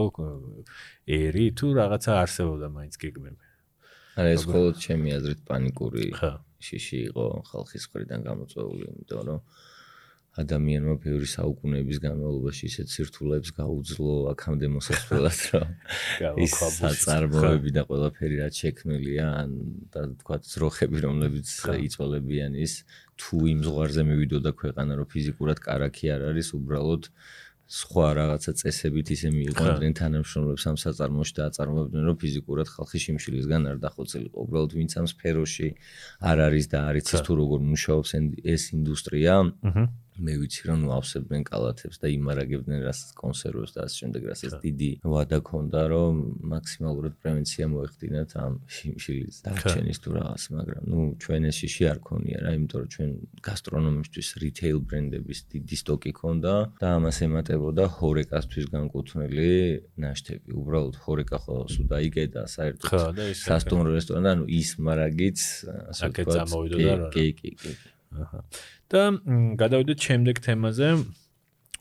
[1.06, 3.46] ერი თუ რაღაცა არსებობდა მაინც გეგმები.
[4.17, 6.32] არა ეს მხოლოდ ჩემი აზრით პანიკური ხა
[6.63, 9.41] შიში იყო ხალხის მხრიდან გამოწვეული, იმიტომ რომ
[10.38, 15.72] ადამიანმა ბევრი საუკუნეების განმავლობაში ისეთ სირთულეებს გაუძლო აქამდე მოსასვლელად, რომ
[16.46, 19.56] ის საწარმოები და ყველაფერი რაც შექმნილია, ან
[19.93, 21.48] და თქვა ძროხები, რომლებიც
[21.89, 22.86] იწოლებიან ის
[23.17, 27.10] თუ იმ ზღვარზე მივიდოდა ქვეყანა, რომ ფიზიკურად კარაქი არ არის, უბრალოდ
[27.68, 33.78] სხვა რაღაცა წესებით ისე მიიყვანდნენ თანამშრომლებს ამ საწარმოში და აწარმოებდნენ რომ ფიზიკურად ხალხი შიმშილისგან არ
[33.84, 34.38] დახოცილიყო.
[34.48, 35.68] უბრალოდ ვინც ამ სფეროში
[36.32, 38.10] არ არის და არ იცის თუ როგორ მუშაობს
[38.56, 39.36] ეს ინდუსტრია,
[39.68, 39.84] აჰა
[40.18, 44.90] მე ვიცი რომ ნუ ავსებდნენ კალათებს და იმარაგებდნენ რას კონსერვებს და ასე შემდეგ რასაც დიდი
[45.14, 46.14] ვადა ქონდა რომ
[46.54, 52.38] მაქსიმალურად პრევენცია მოეხდინათ ამ შიმშილის დარჩენის თუ რაღაც მაგრამ ნუ ჩვენ ეს შიში არ ქონია
[52.46, 53.12] რა იმიტომ რომ ჩვენ
[53.48, 59.52] გასტრონომისტვის რიტეილ ბრენდების დიდი სტოკი ქონდა და ამას ემატებოდა ჰორეკასთვის განკუთვნილი
[60.02, 60.50] ნაშთები.
[60.58, 65.40] უბრალოდ ჰორეკა ხო სულ დაიგედა საერთოდ სასტუმრო რესტორანი ანუ ის მარაგიც
[65.92, 67.72] ასე ვთქვათ კი კი კი
[68.13, 68.39] აჰა.
[68.91, 69.02] და
[69.60, 70.89] გადავიდეთ შემდეგ თემაზე.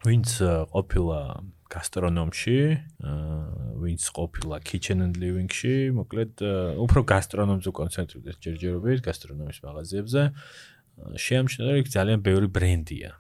[0.07, 0.29] ვინც
[0.75, 1.21] ყოფილა
[1.67, 2.59] გასტრონომში
[3.83, 6.43] ვინც ყოფილა kitchen and living-ში მოკლედ
[6.79, 10.23] უფრო გასტრონომზე კონცენტრირდეს ჯერჯერობით გასტრონომის მაღაზიებზე
[11.27, 13.11] შეამჩნია რომ იქ ძალიან ბევრი ბრენდია.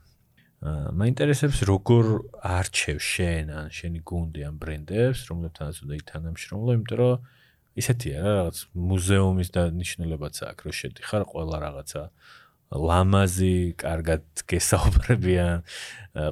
[0.67, 2.05] აა მაინტერესებს როგორ
[2.41, 7.15] არჩევ შენ ან შენი გუნდი ამ ბრენდებს, რომლებთანაც უნდა ითანამშრომლო, იმიტომ რომ
[7.77, 12.03] ისეთია რა რაღაც მუზეუმის დანიშნულებაც აქვს, რომ შედიხარ ყველა რაღაცა
[12.73, 15.63] ლამაზი, კარგად გესაუბრებიან,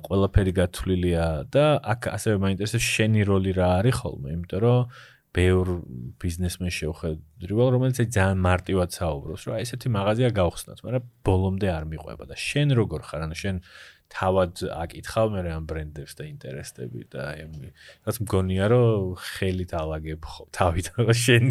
[0.09, 4.81] ყველაფერი გათვლილია და აქ ასევე მაინტერესებს შენი როლი რა არის ხოლმე, იმიტომ რომ
[5.35, 5.67] ბევრ
[6.23, 6.77] ბიზნესმენს
[7.45, 12.69] შევხედრივ, რომელიც ძალიან მარტივად საუბრობს, აი ესეთი მაღაზია გავხსნათ, მაგრამ ბოლომდე არ მიყვება და შენ
[12.81, 13.21] როგორ ხარ?
[13.29, 13.57] ანუ შენ
[14.15, 17.73] თავად აკითხავ მე ამ ბრენდებს და ინტერესები და აი
[18.07, 20.87] რაც მგონია რომ ხელით ალაგებ ხო თავით.
[21.25, 21.45] შენ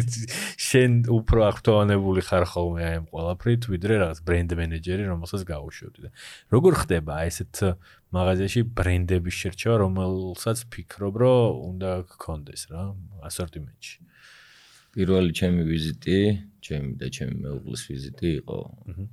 [0.56, 6.10] შენ უფრო აღფრთოვანებული ხარ ხოლმე აი ამ ყველაფრით ვიდრე რაღაც ბრენდ მენეჯერი რომელსაც გაუშვებდი და
[6.54, 7.54] როგორ ხდება ესეთ
[8.14, 12.82] მაღაზიაში ბრენდების შერჩევა რომელსაც ფიქრობ რომ უნდა გქონდეს რა
[13.28, 14.13] ასორტიმენტში
[14.94, 16.18] პირველი ჩემი ვიზიტი,
[16.62, 18.58] ჩემი და ჩემი მეუღლის ვიზიტი იყო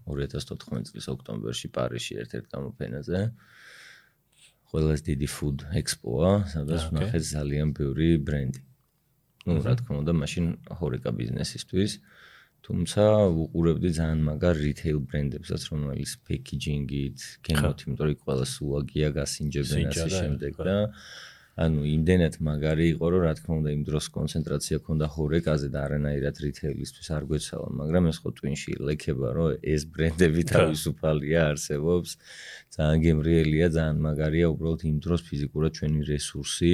[0.05, 3.19] 2014 წლის ოქტომბერში პარიზში ერთ-ერთ გამოფენაზე.
[4.71, 8.61] ყველაზე დიდი food expo-ა, სადაც ნახეთ ძალიან ბევრი ბრენდი.
[9.45, 10.45] ну, რა თქმა უნდა, მაშინ
[10.77, 11.91] ჰორეკა ბიზნესისთვის.
[12.61, 13.03] თუმცა
[13.41, 20.53] უყურებდი ძალიან მაგარ retail ბრენდებსაც, რომელიც packaging-ით, გემოთ, იმიტომ რომ ყველა სუაგია გასინჯებენ ასე შემდეგ
[20.61, 20.75] და
[21.59, 26.35] ანუ იმდენად მაგარი იყო რომ რა თქმა უნდა იმ დროს კონცენტრაცია ქონდა ხორეკაზე და არანაირად
[26.45, 32.09] რიტეილისთვის არ გვეცალა მაგრამ ეს ხო ტვინში ლექება რომ ეს ბრენდები თავისუფალია არსებობს
[32.71, 36.71] ძალიან გემრიელია ძალიან მაგარია უბრალოდ იმ დროს ფიზიკურად ჩვენი რესურსი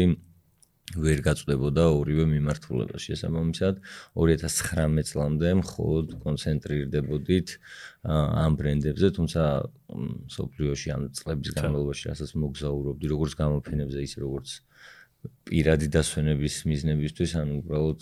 [0.96, 3.12] ვერ გაწდებოდა ორივე მიმართულებაში.
[3.12, 3.76] შესაბამისად
[4.16, 7.48] 2019 წლამდე მხოლოდ კონცენტრირდებოდით
[8.08, 9.44] ამ ბრენდებზე თუმცა
[10.32, 14.50] სოფლიოში ამ წლების განმავლობაში რასაც მოგზაურობდი როგორც გამოფენებზე ისე როგორც
[15.44, 18.02] პირადი დასვენების მიზნებისთვის ან უბრალოდ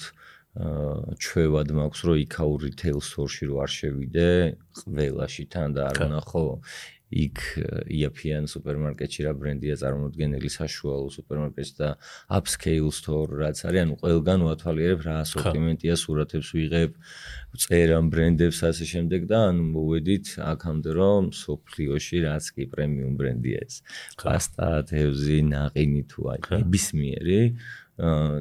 [1.19, 4.27] ჩვევად მაქვს რომ იქაურ რიტეილ სტორში რო არ შევიდე
[4.79, 6.43] ყველაში თან და არ ვნახო
[7.15, 7.41] იქ
[7.95, 11.89] იაფიან სუპერმარკეტში რა ბრენდია წარმოდგენილი საშუალო სუპერმარკეტში და
[12.37, 16.91] upscale store რაც არის ანუ ყველგან ვათვალიერებ რა ასორტიმენტია სურათებს ვიღებ
[17.55, 23.79] წერან ბრენდებს ასე შემდეგ და ანუ მოვედით აქამდე რომ სოფლიოში რაც კი პრემიუმ ბრენდია ეს.
[24.19, 27.41] პასტა თევზი ნაყინი თუ აი ნებისმიერი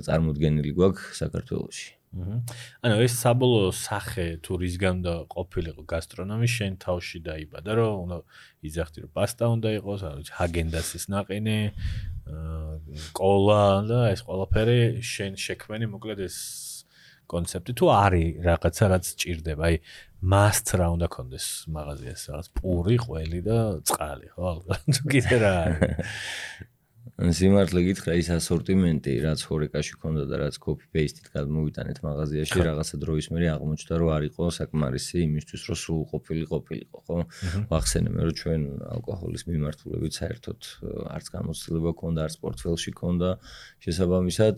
[0.07, 7.71] წარმოდგენილი გვაქვს საქართველოში ანუ ეს საბოლოო სახე თუ რისგან და ყოფილიყო გასტრონომი შენ თავში დაიბადა
[7.79, 8.19] რომ უნდა
[8.71, 11.59] იზახტი რომ პასტა უნდა იყოს ანუ ჰაგენდასის ნაყინი
[13.19, 16.39] კოლა და ეს ყველაფერი შენ შექმენი მოკლედ ეს
[17.29, 19.65] კონცეფტი თუ არის რაღაცა რაც ჭირდება.
[19.69, 19.77] აი
[20.25, 24.53] მასტ რა უნდა კონდეს მაღაზიას რაღაც პური ყველი და წყალი ხო
[24.95, 26.74] თუ კიდე რა არის
[27.15, 33.29] სიმართლე გითხრა ის ასორტიმენტი რაც ხორეკაში ქონდა და რაც copy paste-ით გადმოვიტანეთ მაღაზიაში რაღაცა დროის
[33.31, 37.19] მერე აღმოჩნდა რომ არ იყო საკმარისი იმისთვის რომ სულ ყოფილი ყოფილიყო ხო
[37.71, 38.63] ვახსენე მე რომ ჩვენ
[38.99, 40.59] ალკოჰოლის მიმართულებით საერთოდ
[41.15, 43.31] არც გამოცდილება ქონდა არც პორტფელში ქონდა.
[43.85, 44.57] შესაბამისად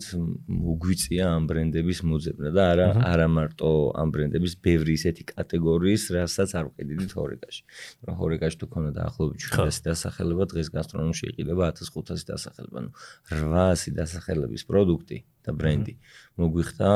[0.49, 3.69] უგვიწია ამ ბრენდების მოძებნა და არა არა მარტო
[4.01, 7.61] ამ ბრენდების ბევრი ისეთი კატეგორიის რასაც არ ვყიდით ხორეკაში
[8.07, 12.89] რომ ხორეკაში თუ ქონდა დაახლოებით 700 დასახელება დღეს გასტრონომში იყიდება 1500 დასახელება, ანუ
[13.31, 15.93] 800 დასახელების პროდუქტი და ბრენდი.
[16.37, 16.89] მოგვიხდა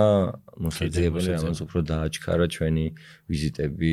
[0.65, 2.85] მოსაძიებელი ამას უფრო დააჩქარა ჩვენი
[3.31, 3.91] ვიზიტები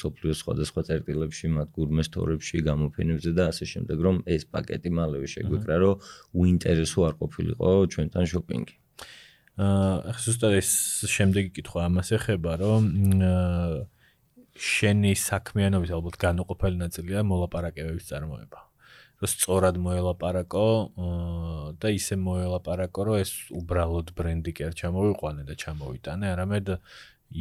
[0.00, 5.94] სოფლიოს სხვადასხვა წერტილებში, მათ გურმესტორებში, გამოფენებზე და ასე შემდეგ, რომ ეს პაკეტი მალევე შეგვიკრა, რომ
[6.40, 8.76] უინტერესო არ ყოფილიყო ჩვენთან შოპინგი.
[9.56, 10.70] აა ზუსტად ეს
[11.08, 12.82] შემდეგი კითხვა ამას ეხება, რომ
[14.56, 18.58] შენი საქმიანობის ალბათ განუყოფელი ნაწილია მოლაპარაკებების წარმოება.
[19.16, 20.66] რომ სწორად მოელაპარაკო
[21.80, 26.66] და ისე მოელაპარაკო, რომ ეს უბრალოდ ბრენდი კი არ ჩამოვიყვანე და ჩამოვიტანე, არამედ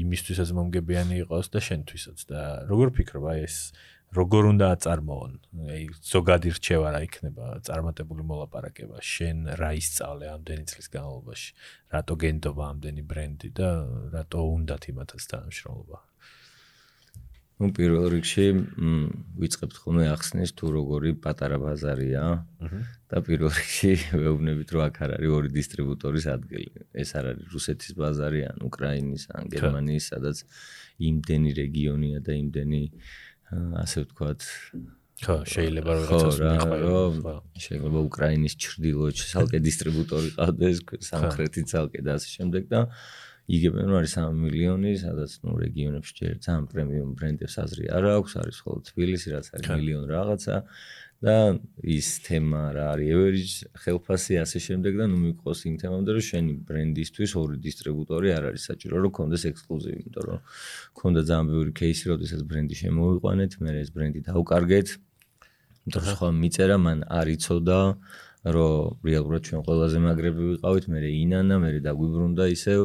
[0.02, 3.58] იმისთვისაც მომგებიანი იყოს და შენთვისაც და როგორ ფიქრობ აი ეს
[4.16, 5.34] როგორ უნდა აწარმოონ?
[5.76, 9.04] აი ზოგადი რჩევა რა იქნება წარმატებული მოლაპარაკება?
[9.04, 11.50] შენ რა ისწავლე ამდენი წლის განმავლობაში?
[11.92, 13.70] რატო გენდობა ამდენი ბრენდი და
[14.16, 15.98] რატო უნდათ იმათაც თანამშრომლობა?
[17.56, 18.46] Ну პირველ რიგში
[19.40, 22.44] ვიწყებთ ხოლმე ახსნის თუ როგორი პატარა ბაზარია.
[23.08, 23.92] და პირველ რიგში
[24.22, 26.72] ვეუბნებით რომ აქ არ არის ორი დისტრიბუტორის ადგილი.
[26.92, 30.38] ეს არ არის რუსეთის ბაზარი ან უკრაინის ან გერმანიის სადაც
[31.00, 32.84] იმდენი რეგიონია და იმდენი
[33.84, 34.42] ასე ვთქვათ
[35.24, 37.00] ხო შეიძლება რაღაცას მიხვერო
[37.56, 42.82] შეიძლება უკრაინის ჩრდილოეთში ცალკე დისტრიბუტორი ყავდეს სამხრეთით ცალკე და ასე შემდეგ და
[43.46, 48.32] იგებენ რომ არის 3 მილიონი, სადაც ნუ რეგიონებში ჯერ ძალიან პრემიუმ ბრენდებს აზრი არ აქვს,
[48.42, 50.56] არის ხოლმე თბილისი, რაც არის მილიონ რაღაცა.
[51.24, 53.08] და ის თემა რა არის?
[53.16, 58.44] Average, ხელფასი ასე შემდეგ და ნუ მიყვოს იმ თემამდე რომ შენი ბრენდისთვის ორი დისტრიბუტორი არ
[58.52, 60.40] არის საჭირო რომ გქონდეს ექსკლუზივი, იმიტომ რომ
[60.92, 64.88] გქონდა ძალიან ბევრი кейსი, როდესაც ბრენდი შემოვიყვანეთ, მე ეს ბრენდი დავკარგეთ,
[65.86, 67.80] იმიტომ რომ სხვა მიწერა მან არ იცოდა.
[68.46, 72.80] რომ რეალურად ჩვენ ყველაზე მაგრები ვიყავით, მე ინანა, მე დაგვიბრუნდა ისევ,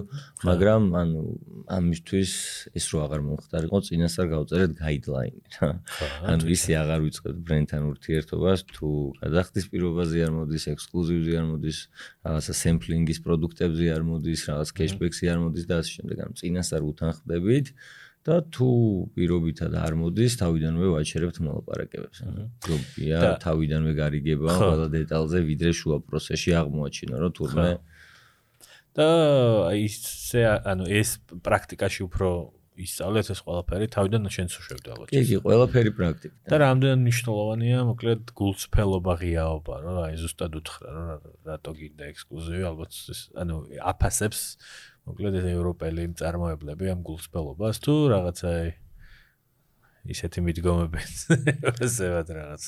[0.49, 1.21] მაგრამ ანუ
[1.69, 2.33] ამისთვის
[2.81, 5.71] ეს რო აღარ მომხდარიყო, წინასწარ გავწერეთ გაიდლაინი რა.
[6.33, 8.89] ანუ ისე აღარ ვიწყებთ ბრენდთან ურთიერთობას, თუ
[9.21, 11.79] გადახდის პირობაზე არ მოდის, ექსკლუზივზე არ მოდის,
[12.25, 16.17] რაღაცა სემპლინგის პროდუქტებზე არ მოდის, რაღაც კეშბექსი არ მოდის და ასე შემდეგ.
[16.25, 17.67] ანუ წინასწარ უთანხმდებით.
[18.27, 18.69] და თუ
[19.17, 22.19] პირობითად არ მოდის, თავიდანვე ვაჩერებთ მოლაპარაკებებს.
[22.61, 27.71] გრუპია, თავიდანვე გარიგება ყველა დეტალზე, ვიდრე შუა პროცესში აღმოაჩინო, რომ თურმე
[28.99, 29.09] და
[29.73, 32.29] ისე ანუ ეს პრაქტიკაში უფრო
[32.81, 35.11] ისწავლეთ ეს ყველაფერი თავიდან შენც უშვებდი ალბათ.
[35.13, 36.37] კი, ყველაფერი პრაქტიკა.
[36.49, 41.05] და რამდენად მნიშვნელოვანია, მოკლედ გულწრფელობა ღიაობა, რა, აი ზუსტად უთხრა, რა,
[41.51, 44.41] რატო გინდა ექსკლუზივი, ალბათ ეს ანუ აფასებს
[45.09, 48.53] მოკლედ ეს ევროპელი მწარმოებლები ამ გულწრფელობას თუ რაღაცა
[50.09, 51.17] ისეთი მიდგომებიც
[51.85, 52.63] ესევად რაღაც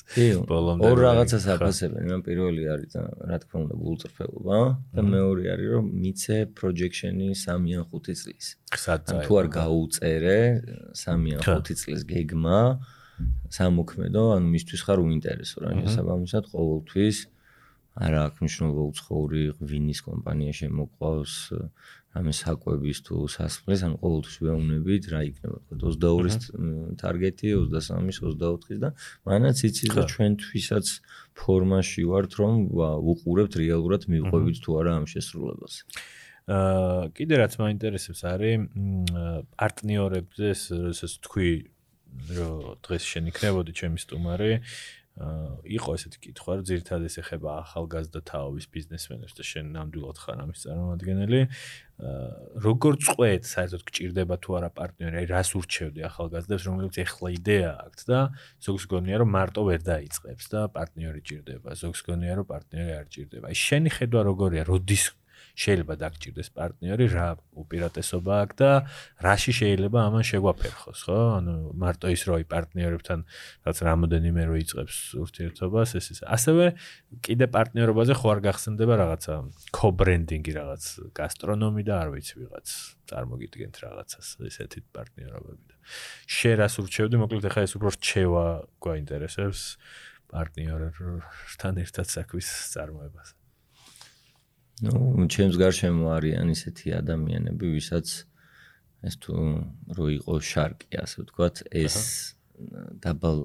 [0.48, 2.96] ბოლომდე ორ რაღაცას აფასებენ მაგრამ პირველი არის
[3.30, 4.58] რა თქმა უნდა გულწრფელობა
[4.92, 10.40] და მეორე არის რომ მიცე პროჯექტშენი 3 ან 5 წლის ანუ თუ არ გაუწერე
[10.92, 12.60] 3 ან 5 წლის გეგმა
[13.52, 15.70] სამოქმედო ანუ მისთვის ხარ უინტერესო რა.
[15.84, 17.16] შესაბამისად ყოველთვის
[17.92, 21.34] არა აქვს მნიშვნელობა უცხოური ღვინის კომპანია შემოყვავს
[22.12, 25.56] ამის საკვების თუ სასწრაფის ან ყოველთვის ვეუბნებით რა იქნება.
[25.64, 26.36] თქო 22-ის
[27.00, 28.90] ტარგეტი 23-ის 24-ის და
[29.28, 30.86] მანაც იცის და ჩვენთვისაც
[31.40, 32.54] ფორმაში ვართ რომ
[33.12, 35.74] უყურებთ რეალურად მიყვებით თუ არა ამ შესრულებას.
[36.52, 38.56] აა კიდე რაც მაინტერესებს არის
[39.56, 40.62] პარტნიორებზე ეს
[41.06, 41.50] ეს თქვი
[42.36, 44.52] რომ დღეს შენ იქნებოდი ჩემი სტუმარი
[45.12, 50.64] იყო ესეთი კითხვა, რომ ძირთადად ეს ეხება ახალგაზრდა თაობის ბიზნესმენებს და შენ ნამდვილად ხარ ამის
[50.64, 51.40] წარმომადგენელი.
[52.02, 58.02] როგორ წყვეთ, საერთოდ გჭირდება თუ არა პარტნიორი, აი რას ურჩევდი ახალგაზრდებს, რომელიც ეხლა იდეა აქვს
[58.10, 58.18] და
[58.66, 63.44] ზოგს გონია რომ მარტო ვერ დაიწყებს და პარტნიორი ჭირდება, ზოგს გონია რომ პარტნიორი არ ჭირდება.
[63.46, 65.04] აი შენი ხედვა როგორია, როდის
[65.52, 67.28] შეიძლება დაგჭირდეს პარტნიორი, რა
[67.62, 68.70] უპირატესობა აქვს და
[69.26, 71.18] რაში შეიძლება ამან შეგვაფერხოს, ხო?
[71.38, 73.18] ანუ მარტო ის როი პარტნიორებთან
[73.66, 76.18] რაც რამოდენიმე რო იწყებს ურთიერთობას, ეს ის.
[76.24, 76.64] ასევე
[77.26, 79.34] კიდე პარტნიორობაზე ხო არ გახსენდება რაღაცა
[79.76, 80.82] კო-ბრენდინგი რაღაც
[81.16, 82.66] გასტრონომი და არ ვიცი ვიღაც
[83.12, 85.76] წარმოგიდგენთ რაღაცას ესეთი პარტნიორობები და
[86.30, 88.44] შე რას ურჩევდი, მოკლედ ახლა ეს უფრო რჩევა
[88.82, 89.60] გვაინტერესებს
[90.32, 93.41] პარტნიორებთან ერთად საქმის წარმოებას.
[94.80, 98.06] Ну ჩემს გარშემო არიან ისეთი ადამიანები ვისაც
[99.02, 99.34] ეს თუ
[99.98, 101.96] რო იყო შარკი ასე ვთქვათ ეს
[103.02, 103.38] დაბალ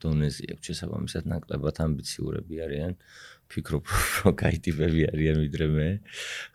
[0.00, 0.64] დონეზე აქვს.
[0.70, 2.92] შესაბამისად ნაკლებად ამბიციურები არიან
[3.50, 3.84] ფიქრობ
[4.24, 5.88] რომ გაიტიპები არიან ვიდრე მე.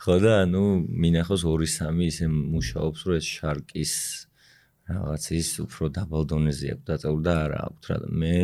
[0.01, 3.93] ხო და ანუ მინახავს 2-3 ისე მუშაობს რომ ეს შარკის
[4.89, 7.97] რაღაც ის უფრო დაბალ დონეზე აქვს დაწეული და არა აქვს რა.
[8.09, 8.37] მე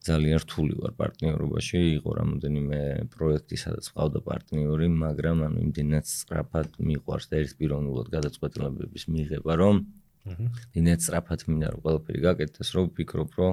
[0.00, 2.80] ძალიან რთული ვარ პარტნიორობაში, იყო რამოდენიმე
[3.12, 9.74] პროექტი, სადაც ყავდა პარტნიორი, მაგრამ ანუ იმდენად სწრაფად მიყვარს და ერთ პიროვნულად გადაწყვეტილებების მიღება, რომ
[10.24, 10.46] აჰა.
[10.72, 13.52] იმდენად სწრაფად მინდა რომ ყველაფერი გაკეთდეს, რომ ვფიქრობ, რომ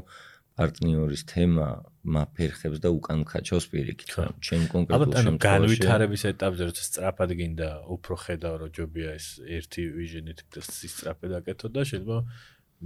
[0.58, 1.68] პარტნიორის თემა
[2.02, 4.10] მაფერხებს და უკან ხაჩავს პირიქით.
[4.42, 5.38] ჩემ კონკრეტულ შემთხვევაში.
[5.38, 11.32] ალბათ განვითარების ეტაპზე როცა სწრაფად გინდა უფრო ხედავ რომ ჯობია ეს ერთი ვიჟენით და სწრაფად
[11.40, 12.18] აკეთო და შეიძლება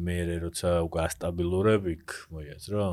[0.04, 2.88] მე როცა უკვე ასტაბილურებ იქ მოიაზრო.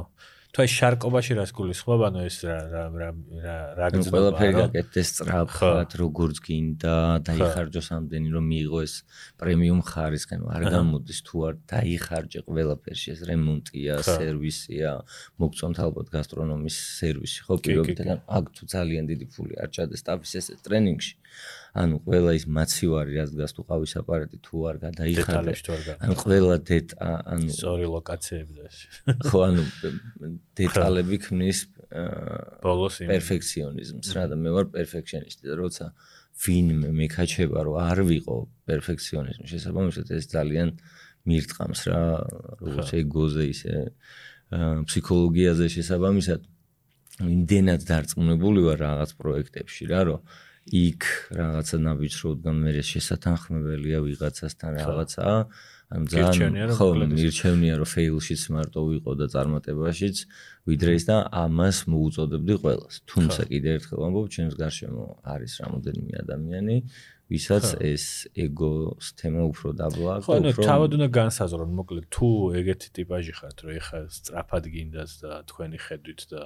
[0.59, 3.09] თუ აი შარკობაში რას გულისხმობ, ანუ ეს რა რა რა
[3.47, 4.11] რა რა გძნება.
[4.11, 6.95] ყველაფერი გაკეთდეს სწრაფად, როგორც გინდა,
[7.29, 8.95] დაიხარჯოს ამდენი რომ მიიღო ეს
[9.39, 14.91] პრემიუმ ხარისხი, ანუ არ გამოდის თუ არ დაიხარჯე ყველაფერში ეს რემონტია, სერვისია,
[15.39, 20.47] მოგწონთ ალბათ გასტრონომის სერვისი, ხო, პირობითად აქ თუ ძალიან დიდი ფული არ ჩადეს სტაფის ეს
[20.67, 21.15] ტრენინგში.
[21.75, 25.97] ანუ ყველა ის მაცივარი რაც დგას თუ ყავის აპარატი თუ არ გადაიხარდა.
[26.01, 28.67] ანუ ყველა დეტა ანუ სწორი ლოკაციები და
[29.29, 29.63] ხო ანუ
[30.57, 31.59] დეტალები ქმნის
[32.65, 35.87] ბოლოს პერფექციონიზმს რა და მე ვარ პერფექციონისტი და როცა
[36.39, 38.37] ვინმე მეკაჩება რომ არ ვიყო
[38.69, 40.69] პერფექციონიზმი შესაბამისად ეს ძალიან
[41.29, 42.03] მირტყამს რა
[42.63, 43.75] როგორც ეგოზე ისე
[44.89, 46.41] ფსიქოლოგიაზე შესაბამისად
[47.19, 50.21] იმდენად დარწმუნებული ვარ რაღაც პროექტებში რა რომ
[50.69, 51.01] იქ
[51.39, 55.25] რაღაცა ნაბიჯროდგან მე შესაძახმებელია ვიღაცასთან რაღაცა.
[55.89, 60.17] ან ძალიან ხო მირჩევნია რომ ფეილშიც მარტო ვიყო და წარმატებაშიც
[60.69, 62.95] ვიდრე ის და ამას მოუწოდებდი ყველას.
[63.09, 66.77] თუმცა კიდე ერთხელ ამბობ ჩემს გარშემო არის რამოდენიმე ადამიანი
[67.29, 70.25] ვისაც ეს ეგოს თემა უფრო დაბლა აქვს.
[70.25, 75.33] ხო, ანუ თავად უნდა განსაზღვრონ, მოკლედ თუ ეგეთი ტიპაჟი ხართ, რომ ეხა სწრაფად გინდას და
[75.45, 76.43] თქვენი ხედვით და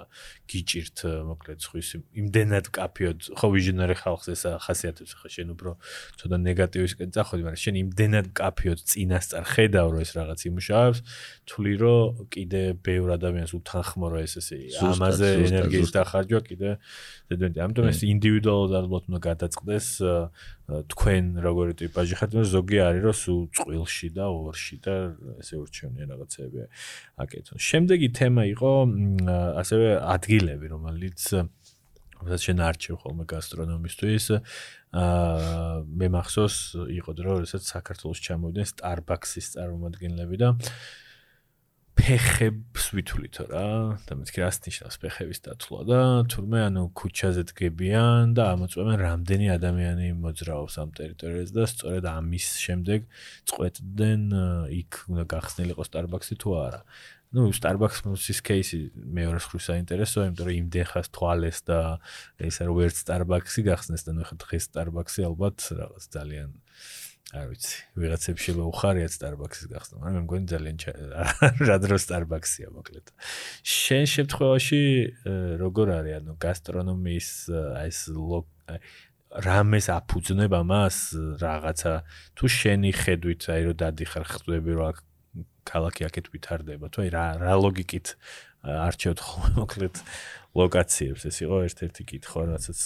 [0.50, 0.98] გიჭირთ,
[1.30, 5.70] მოკლედ ხვის იმდენად კაფიოდ, ხო ვიჟნერი ხალხს ეს ახასიათებს ხა შენ უფრო
[6.18, 10.98] ცოტა ნეგატივისკენ წახვედი, მაგრამ შენ იმდენად კაფიოდ წინასწარ ხედავ, რომ ეს რაღაც იმუშავებს,
[11.46, 16.70] თვლი რომ კიდე ბევრ ადამიანს უთანხმო რომ ეს ესე ამაზე ენერგიის დახარჯვა კიდე
[17.30, 17.58] ზედმეტი.
[17.62, 19.86] ამიტომ ეს ინდივიდუალურად უნდა გადაწყდეს
[20.92, 24.94] თქვენ როგორი ტიპაჟი ხართ, მაგრამ ზოგი არის რომ სულ წვილში და ორში და
[25.42, 26.58] ესე ურჩევნია რაღაცები
[27.22, 27.56] აკეთონ.
[27.58, 28.72] შემდეგი თემა იყო
[29.62, 31.20] ასევე ადგილები, რომელიც
[32.22, 34.26] რაც შენ არჩევ ხოლმე გასტრონომისტვის
[34.92, 36.56] აა მე მახსოვს
[37.02, 40.48] იყო დრო, როდესაც საქართველოს ჩამოვიდნენ Starbucks-ის წარმომადგენლები და
[41.92, 43.66] ფეხებს ვითვლითო რა.
[44.08, 45.80] და მეთქი რას ნიშნავს ფეხების დათვლა?
[45.86, 46.00] და
[46.32, 53.00] თურმე ანუ ქუჩაზე დგებიან და ამოწმებენ რამდენი ადამიანი მოძრაობს ამ ტერიტორიაზე და სწორედ ამის შემდეგ
[53.48, 54.22] წყვეტდნენ
[54.82, 56.80] იქ უნდა გახსნილიყო სტარბაქსი თუ არა.
[57.32, 61.78] ну Starbucks-ის кейსი მეორე ხრის საინტერესოა, იმიტომ რომ იმდენ ხას თვალეს და
[62.36, 66.50] ეს არ ვერც Starbucks-ი გახსნეს და ნუ ხა დღეს Starbucks-ი ალბათ რაღაც ძალიან
[67.32, 70.76] არ ვიცი, ვიღაცებს შევა უხარიათ Starbucks-ის გახსნა, მაგრამ მე მგონი ძალიან
[71.68, 73.06] რა დრო Starbucks-ია მოკლედ.
[73.64, 74.82] შენ შემთხვევაში
[75.62, 77.30] როგორ არის, ანუ გასტრონომიის
[77.88, 77.98] ეს
[79.32, 80.96] რამეს აფუძნება მას
[81.40, 81.92] რაღაცა
[82.36, 84.98] თუ შენი ხედვით აი რომ დადიხარ ხვდები რომ აქ
[85.64, 88.06] ქალაქი აქეთ ვითარდება თუ აი რა რა ლოგიკით
[88.62, 89.96] არჩევთ ხოლმე მოკლედ
[90.52, 92.80] ლოკაციებს ეს იყო ერთ-ერთი კითხვა რაცაც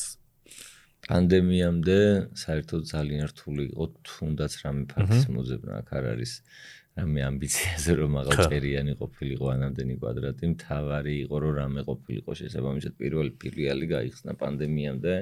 [1.07, 1.99] პანდემიამდე
[2.43, 6.33] საერთოდ ძალიან რთული იყო თუნდაც რამე ფართის მოძებნა აქ არ არის
[6.97, 10.45] რამე ამბიციაზე რომ მაღალწერიანი ყოფილიყო ანამდენი კვადრატი.
[10.57, 15.15] მთავარი იყო რომ რამე ყოფილიყო შესაბამისად პირველი ფილიალი გაიხსნა პანდემიამდე.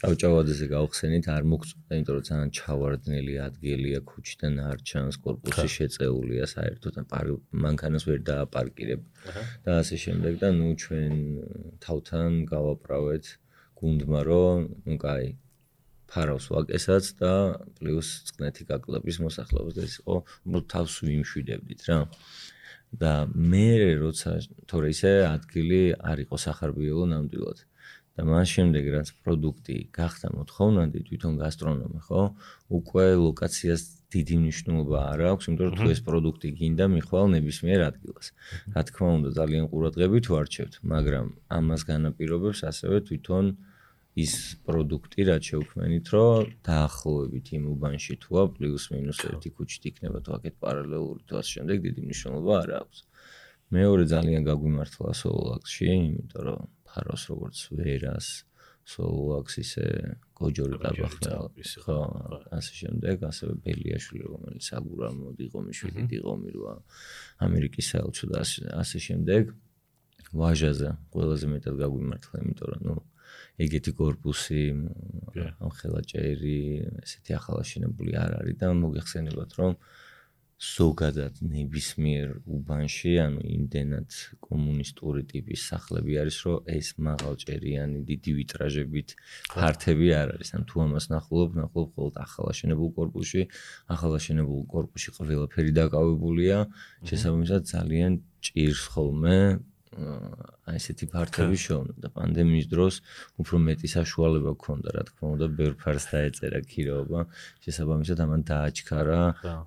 [0.00, 6.94] ჭავჭავაძეზე გავხსენით არ მოგწონდა იმიტომ რომ ძალიან ჩავარდნელი ადგილია ქუჩიდან არ ჩანს корпуსი შეწეულია საერთოდ
[7.64, 9.00] მანქანას ვერ დააპარკირებ.
[9.64, 11.12] და ასე შემდეგ და ნუ ჩვენ
[11.84, 13.24] თავთან გავაправეთ
[13.84, 15.34] გუნდმა რომ ნუ კაი
[16.14, 17.32] ფარავს ვაკესაც და
[17.76, 21.98] პლუს წყნეთი გაკლების მოსახლეობას და ეს იყო უბრალოდ თავს ვიმშვიდებდით რა.
[22.94, 23.68] და მე
[23.98, 24.30] როცა
[24.70, 27.58] თორე ისე ადგილი არ იყო სახარბიელო ნამდვილად.
[28.14, 32.22] და მას შემდეგ რაც პროდუქტი გახდა მოთხოვნადი თვითონ გასტრონომი ხო
[32.78, 33.82] უკვე ლოკაციას
[34.14, 38.26] დიდი მნიშვნელობა არ აქვს იმიტომ რომ თუ ეს პროდუქტი გინდა მიხვალ ნებისმიერ ადგილას.
[38.70, 41.26] რა თქმა უნდა ძალიან ყურადღებით ვარჩევთ მაგრამ
[41.58, 43.44] ამას განაპირობებს ასევე თვითონ
[44.14, 50.30] ის პროდუქტი რაც შევქმნით რომ დაახლოებით იმ უბანში თუა პლუს მინუს ერთი ქუჩით იქნება თუ
[50.38, 52.98] აქეთ პარალელური თუ ასე შემდეგ დიდი მნიშვნელობა არ აქვს.
[53.74, 58.28] მეორე ძალიან გაგვიმართლა სოლაქსში იმიტომ რომ ფაროს როგორც ვერას
[58.84, 59.86] სოლაქსისე
[60.38, 61.32] გოჯორი დაბახდა
[61.82, 61.98] ხო
[62.54, 66.74] ასე შემდეგ ასევე ბელიაშვილი რომელიც აგურამოდ იყო მიშვილი დიღომი როა
[67.48, 68.38] ამერიკის საელჩო და
[68.78, 69.42] ასე შემდეგ.
[70.34, 72.94] ვაჟაზე ყველაზე მეტად გაგვიმართლა იმიტომ რომ ნუ
[73.60, 76.58] ეგეთი корпуსი ამ ხელაჭერი
[77.04, 79.78] ესეთი ახალაშენებული არ არის და მოგეხსენებათ რომ
[80.64, 89.14] ზოგადად ნებისმიერ უბანში, ანუ იმდენად კომუნისტური ტიპის სახლები არის, რომ ეს მაღალჭერიანი დიდი ვიტრაჟებით
[89.50, 90.54] ფართები არ არის.
[90.56, 93.42] ან თუ ამას ნახულობ, ნახულობ მხოლოდ ახალაშენებულ корпуში,
[93.90, 97.06] ახალაშენებულ корпуში ყველაფერი დაკავებულია, mm-hmm.
[97.10, 99.38] შესაბამისად ძალიან ჭირს ხოლმე
[99.94, 102.94] აი ესეთი ფართები შოვნა და პანდემიის დროს
[103.38, 107.20] უფრო მეტი საშუალება გქონდა, რა თქმა უნდა, ბევრ ფარს დაეწერა ქირაობა.
[107.62, 109.20] შესაბამისად, ამან დააჩქარა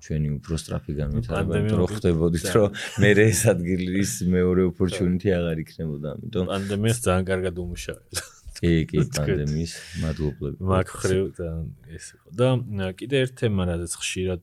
[0.04, 2.68] ჩვენი უფრო სწრაფი განვითარება, რომ ხდებოდით, რომ
[3.00, 8.37] მე ეს ადგილის მეორე ოპორჩუნიტი აღარ იქნებოდა, ამიტომ პანდემიას ძალიან კარგად უმუშავეს.
[8.58, 10.58] კი, კი, პანდემიის მადლობლები.
[10.70, 11.48] მაგ ხრივ და
[11.94, 12.26] ეს იყო.
[12.34, 14.42] და კიდე ერთ თემა, რადგან ხშირად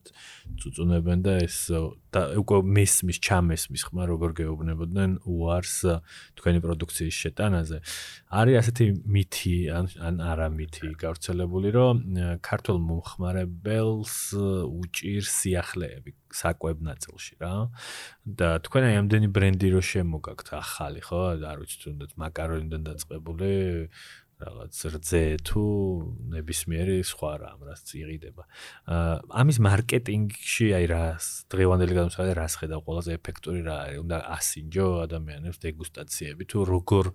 [0.63, 1.58] წუწუნებენ და ეს
[2.15, 5.75] და უკვე მესმის ჩამესმის ხმა როგორ გეუბნებოდნენ უარს
[6.39, 7.78] თქვენი პროდუქციის შეტანაზე.
[8.32, 11.95] არის ასეთი მითი ან ან არა მითი გავრცელებული, რომ
[12.39, 14.15] ქართულ მომხმარებელს
[14.63, 17.54] უჭირს სიახლეები საკვებ ნაწილში რა.
[18.26, 21.21] და თქვენ აი ამდენი ბრენდი რო შემოგაქვთ ახალი, ხო?
[21.52, 23.52] არ ვიცი თუნდაც მაკარონიდან დაწყებული
[24.36, 25.63] რაღაც რძე თუ
[26.36, 28.43] ნებისმიერი სხვა რამ რაც იყიდება.
[28.91, 34.00] აა ამის მარკეტინგში აი რას დღევანდელი გადამსავალე რას ხედავ ყველაზე ეფექტური რა არის?
[34.04, 37.06] უნდა ასინჯო ადამიანებს დეგუსტაციები თუ როგორ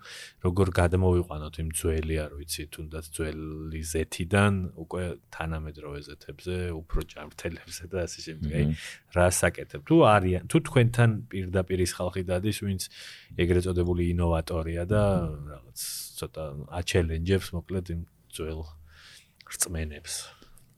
[0.48, 7.98] როგორ გადმოვიყვანოთ იმ ძველი არ ვიცი თუნდაც ძველი ზეთიდან უკვე თანამედროვე ზეთებზე, უფრო ჭამრთელებსა და
[8.08, 8.50] ასე შემდეგ.
[8.56, 8.64] აი
[9.12, 9.80] რას აკეთებ?
[9.84, 12.82] თუ არიან თუ თქვენთან პირდაპირ ის ხალხი დადის, ვინც
[13.36, 15.02] ეგრეთ წოდებული ინოვატორია და
[15.52, 15.78] რაღაც
[16.20, 16.44] ცოტა
[16.80, 18.02] აჩელენჯებს მოკლედ იმ
[18.36, 18.62] ძველ
[19.50, 20.14] რწმენებს.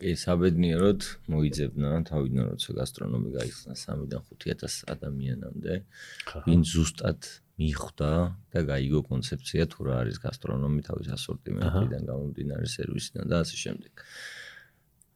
[0.02, 1.00] კი, საბედნიეროდ
[1.31, 5.74] მოიძებნა თავიდან როცა გასტრონომი გაიხსნა 3-დან 5000 ადამიანამდე.
[6.47, 7.20] ვინ ზუსტად
[7.62, 8.12] მიხვდა
[8.51, 13.93] და გაიგო კონცეფცია თუ რა არის გასტრონომი თავის ასორტიმენტიდან გამომდინარე სერვისიდან და ასე შემდეგ.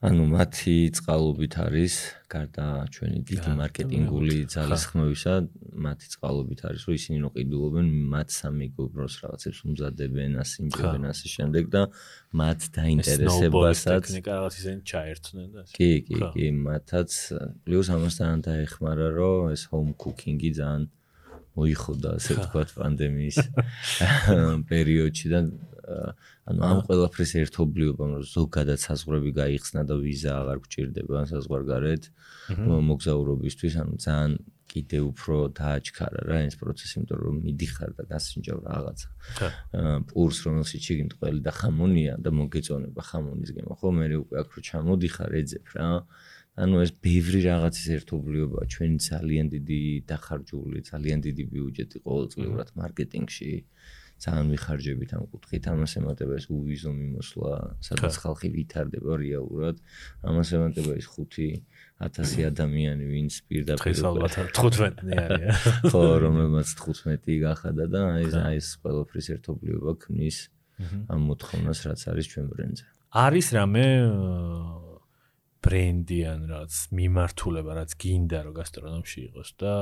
[0.05, 1.95] ანუ მათი წყალობით არის
[2.29, 5.33] გარდა ჩვენი დიდი მარკეტინგული ძალისხმევისა,
[5.73, 11.83] მათი წყალობით არის, რომ ისინი რო ყიდულობენ მათ სამეგობროს რაღაცებს უმზადებენ, ასინჯებენ ასე შემდეგ და
[12.37, 15.73] მათ დაინტერესებასაც ტექნიკა რაღაც ისინი ჩაერთნენ და ასე.
[15.81, 17.11] კი, კი, კი, მათაც
[17.65, 20.85] პლუს ამასთან დაეხმარა, რომ ეს home cooking-ი ძალიან
[21.57, 23.39] მოიხოდა, ასე ვთქვათ, პანდემიის
[24.69, 25.41] პერიოდში და
[26.51, 32.03] ანუ ამ ყველაფრის ერთობლიობამ რომ ზოგადად საზღვრები გაიხსნა და ვიზა აღარ გჭირდება საზღვარგარეთ
[32.91, 34.33] მოგზაურობისთვის ანუ ძალიან
[34.67, 39.09] კიდე უფრო დააჩქარა რა ეს პროცესი იმიტომ რომ მიდიხარ და გასინჯავ რაღაცა
[40.11, 43.73] პურს რომელშიც შეგიმ ყველი და ხამონია და მოგეწონება ხამონის გემო.
[43.79, 45.91] ხო მე უკვე აქ რო ჩამოდიხარ ეძებ რა.
[46.57, 53.51] ანუ ეს ბევრი რაღაცის ერთობლიობა ჩვენი ძალიან დიდი დახარჯული ძალიან დიდი ბიუჯეტი ყოველწლიურად მარკეტინგში
[54.17, 57.53] ძალიან მიხარჯებით ამ კუთხით, ამას ემატება ეს უვიზო მიმოსვლა,
[57.85, 59.77] სადაც ხალხი ვითარდება რეალურად.
[60.25, 65.61] ამას ემატება ეს 5000 ადამიანი, ვინც პირდაპირ დღეს ალბათ 15-ნი არის.
[65.93, 70.39] ხო, რომელმაც 15 გახადა და აი ეს აი ეს ყველაფრის ერთობლიობა ქმნის
[71.13, 72.85] ამ მოთხოვნას, რაც არის ჩვენ ბრენდზე.
[73.17, 73.87] არის რამე
[75.65, 79.73] ბრენდი ან რაც მიმართულება, რაც გინდა რომ გასტრონომში იყოს და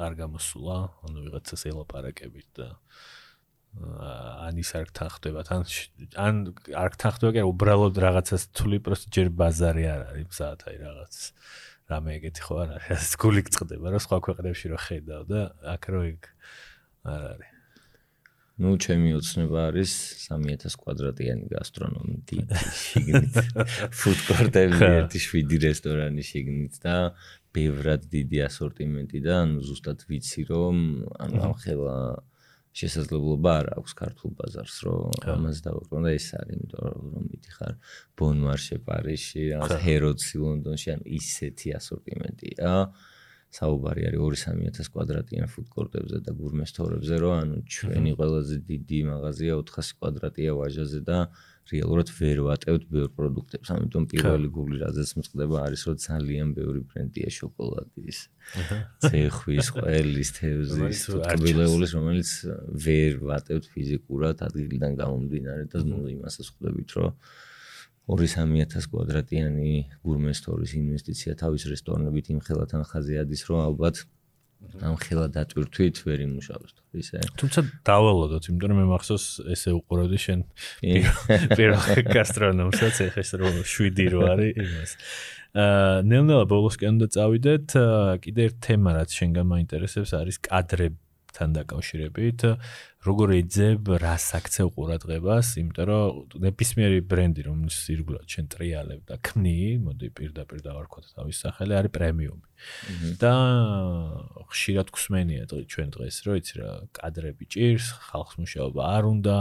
[0.00, 2.68] არ გამოსულა, ანუ ვიღაცას ელაპარაკებით და
[3.72, 5.62] ან ის არ გთანხმდებათ ან
[6.20, 6.34] ან
[6.76, 11.14] არ გთანხმდება კი უბრალოდ რაღაცას თვლი პროსტ ჯერ ბაზარი არ არის მზად აი რაღაც.
[11.92, 15.40] რამე ეგეთი ხო არ არის ეს გული გწდება რა სხვა ქვეყნებში რო ხედავ და
[15.72, 16.20] აქ რო ეგ
[17.08, 17.50] არ არის.
[18.62, 19.92] ну ჩემი ოცნება არის
[20.28, 23.36] 3000 კვადრატიანი გასტრონომი დიდი შიგნით.
[23.98, 26.96] ფუდ კორტები ერთი 7 რესტორანი შიგნით და
[27.56, 30.76] ბევრად დიდი ასორტიმენტი და ანუ ზუსტად ვიცი რომ
[31.24, 31.96] ანუ ამ ხელა
[32.72, 36.02] შესაძლებლობა არ აქვს ქართულ ბაზარს რომ ამას დავაკრონ.
[36.08, 37.74] და ეს არის იმიტომ რომ მიდიხარ
[38.16, 42.70] ბონმარშე პარიზში რაღაც ჰეროდსი ლონდონში ანუ ისეთი ასორტიმენტია.
[43.52, 50.50] საუბარი არის 2-3000 კვადრატიან ფუდკორტებზე და გურმესტორებზე რომ ანუ ჩვენი ყველაზე დიდი მაღაზია 400 კვადრატია
[50.56, 51.18] ვაჟაზე და
[51.70, 53.68] რეალურად ვერ ვატევთ ბევრ პროდუქტებს.
[53.74, 58.18] ამიტომ პირველი გული რაზეც მწყდება არის რომ ძალიან ბევრი ბრენდია შოკოლადის.
[59.06, 62.30] ცეხვის, ყველის, თევზის, ტკბილეულის, რომელიც
[62.86, 67.10] ვერ ვატევთ ფიზიკურად ადგილიდან გამომდინარე და ნუ იმასაც ხვდებით რომ
[68.10, 74.02] 2-3000 კვადრატიანი გურმესტორის ინვესტიცია თავის რესტორნებით იმ ხელათან ხაზე ადის რომ ალბათ
[74.82, 77.20] ამ ხელა დატვირთვით ვერ იმუშავებს თქო ისე.
[77.38, 80.40] თუმცა დავალოდოთ, იმიტომ რომ მე მახსოვს ესე უყურებდი შენ
[81.56, 84.92] პირველ გასტრონომსაც ეხეს რომ 7 რო არის იმას.
[85.52, 87.68] აა ნელ-ნელა ბოლოსკენ და წავიდეთ,
[88.24, 90.96] კიდე ერთ თემა რაც შენგან მაინტერესებს არის კადრები
[91.36, 92.40] თან დაკავშირებით
[93.02, 99.56] როგორ ეძებ რას აქცევ ყურადღებას იმიტომ რომ ნებისმიერი ბრენდი რომელიც ირგვლივ ჩვენ ტრიალებ და ქმნი
[99.86, 102.46] მოდი პირდაპირ დავარქვათ თავის სახელი არის პრემიუმი.
[103.18, 103.34] და
[104.52, 109.36] ხშირად გსმენია ჩვენ დღეს რომ იცი რა კადრები ჭირს ხალხს მუშაობა არ უნდა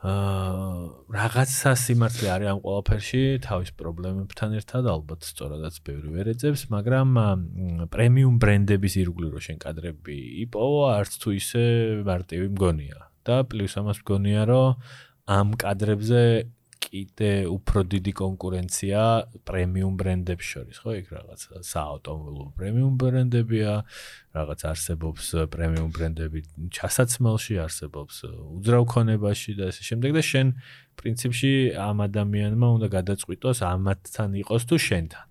[0.00, 7.08] რაღაცა სიმართლე არის ამ ყველაფერში თავის პრობლემებთან ერთად ალბათ სწორადაც ბევრი ვერ ეძებს მაგრამ
[7.92, 10.16] პრემიუმ ბრენდების ირგვლივ რო შენ კადრები
[10.48, 11.64] იპოვო არც თუ ისე
[12.08, 12.98] მარტივი მგონია.
[13.28, 14.80] და პლუს ამას მგონია რომ
[15.28, 16.22] ამ კადრებზე
[16.90, 19.00] კიდე უფრო დიდი კონკურენცია
[19.46, 20.90] პრემიუმ ბრენდებს შორის, ხო?
[20.98, 23.72] იქ რაღაც საავტომობილო პრემიუმ ბრენდებია,
[24.34, 25.24] რაღაც არსებობს
[25.54, 26.40] პრემიუმ ბრენდები
[26.74, 28.16] ჩასაცმელში, არსებობს
[28.58, 30.46] უძრავ ქონებაში და ასე შემდეგ და შენ
[30.98, 35.29] პრინციპში ამ ადამიანმა უნდა გადაწყვიტოს ამათთან იყოს თუ შენთან.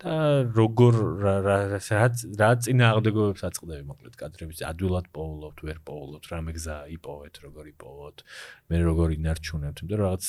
[0.00, 0.14] და
[0.56, 7.34] როგორ რა რა რა წინააღმდეგობებს აწყდები მოკლედ კადრების ადვილად პოულობთ, ვერ პოულობთ, რა მეგზა იპოვეთ,
[7.44, 8.24] როგორ იპოვოთ,
[8.72, 10.24] მე როგორ ინარჩუნებთ, იმიტომ რომ რაღაც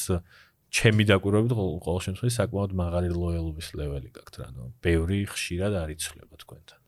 [0.72, 6.36] ჩემი დაკვირვებით ყოველ შემთხვევაში საკმაოდ მაღალი ლოიალობის ლეველი გაქვთ, რა ნუ ბევრი ხშირად არ იცვლება
[6.44, 6.80] თქვენთან.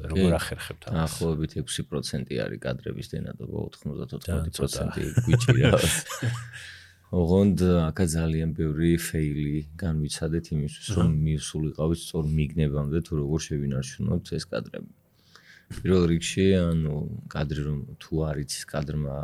[0.00, 1.12] როგორ ახერხებთ ამას?
[1.12, 5.94] ახლობით 6% არის კადრების დენადობა, 90-90% გვიჭირავს.
[7.10, 14.44] ოღონდ აქა ძალიან ბევრი ფეილი განვიცადეთ იმისთვის რომ მისულიყავით სწორ მიგნებამდე თუ როგორ შევინარჩუნოთ ეს
[14.52, 14.92] კადრები.
[15.74, 16.94] პირველ რიგში ანუ
[17.34, 19.16] კადრი რომ თუ არის კადრმა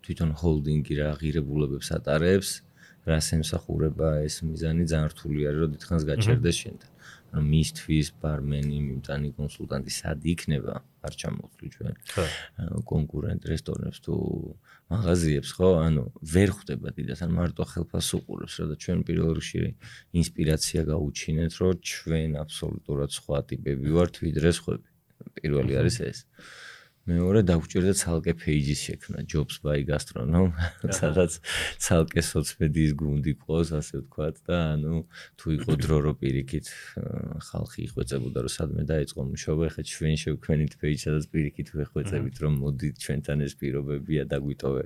[0.00, 2.50] თვითონ ჰოლდინგი რა ღირებულებებს ატარებს,
[3.04, 6.90] რას ემსახურება ეს მიზანი ძალიან რთული არის რომ დიდხანს გაჩერდეს შენთან.
[7.36, 10.74] ანუ მისთვის ბარმენი, მიმტანი კონსულტანტი სად იქნება?
[11.06, 11.94] არ ჩამოვთვლი ჩვენ.
[12.90, 14.14] კონკურენტ რესტორნებს თუ
[14.90, 16.04] მაღაზიებს ხო, ანუ
[16.34, 19.60] ვერ ხვდება დიდას, ან მარტო ხელფას უყურებს, რა და ჩვენ პირველ რიგში
[20.20, 24.88] ინსპირაცია გაუჩინეთ, რომ ჩვენ აბსოლუტურად სხვა ტიპები ვართ ვიდრე სხვები.
[25.36, 26.18] პირველი არის ეს.
[27.06, 30.50] მეორე დაგვჭირდა ცალკე პეიჯის შექმნა jobs by gastronom
[30.90, 31.38] სადაც
[31.78, 35.02] ცალკე სოციმედიის გუნდი ყავს ასე ვთქვათ და ანუ
[35.38, 36.66] თუ იყო დრო რო პირიქით
[37.50, 42.94] ხალხი იხვეწებოდა რომ სადმე დაიწყო მუშაობა ხა ჩვენ შევქმნით პეიჯს სადაც პირიქით ვეხვეწებით რომ მოდით
[43.06, 44.84] ჩვენთან ეს პირობებია დაგვიტოვე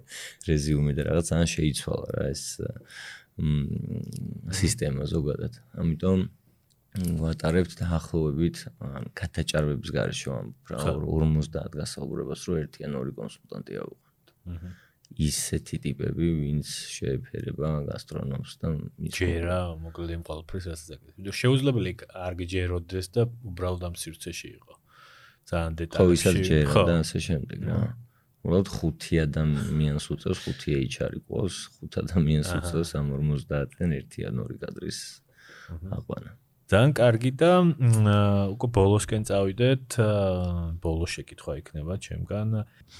[0.51, 2.45] რეზიუმე და რაღაც ან შეიცვალა რა ეს
[4.61, 5.55] სისტემა ზოგადად.
[5.81, 6.29] ამიტომ
[6.91, 8.57] ვატარებთ დაახლოებით
[9.15, 14.71] გადაჭარბების გარეშე ამ 50 გასაუბრებას რო ერთი ან ორი კონსულტანტი აჰა.
[15.11, 18.69] ისეთი ტიპები, ვინც შეეფერება გასტრონომს და
[19.11, 21.35] ჯერა, მოკლედ იმ ყველაფერს რასაც აკეთებს.
[21.35, 24.75] შეუძლებელი არ გჯეროდეს და უბრალოდ ამ სივრცეში იყო.
[25.51, 25.99] ძალიან დეტალში.
[25.99, 27.79] ხო, ისაც ჯერა და ასე შემდეგ რა.
[28.47, 34.57] უბრალოდ ხუთი ადამიანს უწევს, ხუთი HR იყოს, ხუთ ადამიანს უწევს ამ 50-დან ერთი ან ორი
[34.63, 34.99] კადრის
[35.91, 36.31] აყვანა.
[36.71, 37.53] ძალიან კარგი და
[38.55, 39.97] უკვე ბოლოსკენ წავიდეთ.
[40.79, 42.49] ბოლო შეკითხვა იქნება ჩემგან.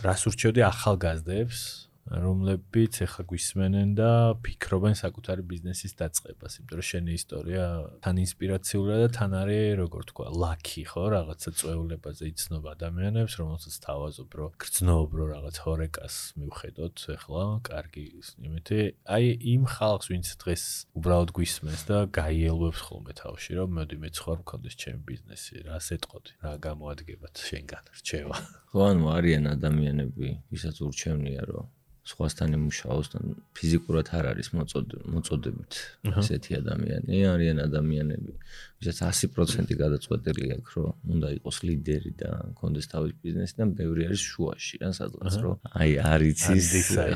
[0.03, 1.90] რას ურჩევდი ახალგაზრდებს?
[2.11, 4.11] რომლებიც ეხა გვისმენენ და
[4.43, 7.65] ფიქრობენ საკუთარი ბიზნესის დაწყებას, იმიტომ რომ შენი ისტორია
[8.03, 14.31] თან ინსპირაციულია და თან არის, როგორ თქვა, ლაკი, ხო, რაღაცა წვეულებაზე იცნობ ადამიანებს, რომელსაც თავაზობ,
[14.41, 18.05] რომ გრძნობ, რომ რაღაც ჰორეკას მივხედოთ ეხლა, კარგი
[18.43, 20.65] იმითი, აი იმ ხალხს, ვინც დღეს
[20.99, 26.33] უბრალოდ გვისმენს და გაიელვებს ხოლმე თავში, რომ მოდი მეც ხარ მქონდეს ჩემი ბიზნესი, რა სეტყოდი,
[26.43, 28.37] რა გამოადგებათ შენგან რჩევა.
[28.71, 31.67] ხო, ანუ არიან ადამიანები, ვისაც ურჩევნია, რომ
[32.09, 33.19] სხვასთან იმუშაოს და
[33.57, 35.73] ფიზიკურად არ არის მოწოდებით
[36.21, 37.21] ესეთი ადამიანი.
[37.33, 38.33] არიან ადამიანები
[38.81, 44.23] ვისაც 100% გადაწყვეტილი აქვს რომ უნდა იყოს ლიდერი და კონდეს თავის ბიზნესი და ბევრი არის
[44.25, 46.69] შუაში რა სადღაც რომ აი არიცის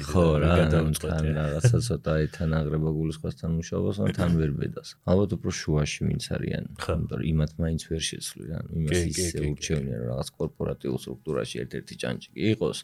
[0.04, 5.30] ხო რა გადაწყვეტილი რაღაცა ცოტა აი თან აღრება გულისხმობასთან მუშაობს ან თან ვერ ბედას ალბათ
[5.38, 10.06] უფრო შუაში ვინც არიან იმიტომ რომ იმათ მაინც ვერ შეცვლი რა იმას ისე ურჩევნია რომ
[10.12, 12.78] რაღაც კორპორატიულ სტრუქტურაში ერთ-ერთი ჭანჭი იყოს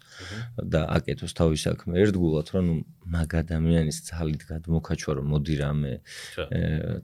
[0.73, 2.67] და აკეთოს თავის საქმე ერთგულად რომ
[3.11, 5.93] მაგ ადამიანის ძალით გადმოქაჩვა რომ მოდი რამე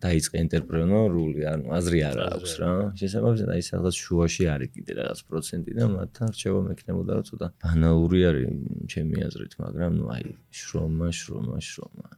[0.05, 2.71] დაიწყე ენტერპრენორული ანუ აზრი არ აქვს რა.
[3.01, 8.21] შესაბამისად აი სადღაც შუაში არის კიდე რაღაც პროცენტი და მათთან რჩევა მექნებოდა რომ ცოტა ბანალური
[8.31, 8.47] არის
[8.93, 10.27] ჩემი აზრით მაგრამ ნუ აი
[10.61, 12.09] შრომა შრომა შრომა.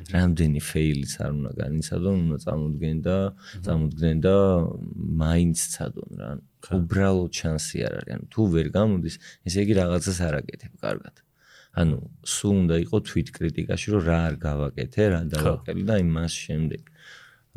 [0.00, 3.16] რამდენი ფეილიც არ უნდა განიცადონ უნდა წამოდგენ და
[3.66, 4.36] წამოდგენ და
[5.22, 6.30] მაინც ცადონ რა.
[6.78, 8.12] უბრალოდ შანსი არ არის.
[8.16, 9.16] ანუ თუ ვერ გამოდის
[9.48, 11.14] ესე იგი რაღაცას არ აკეთებ კარგად
[11.78, 16.82] ანუ სულ უნდა იყოს თვით კრიტიკაში რომ რა არ გავაკეთე, რა დავაკეთე და იმას შემდეგ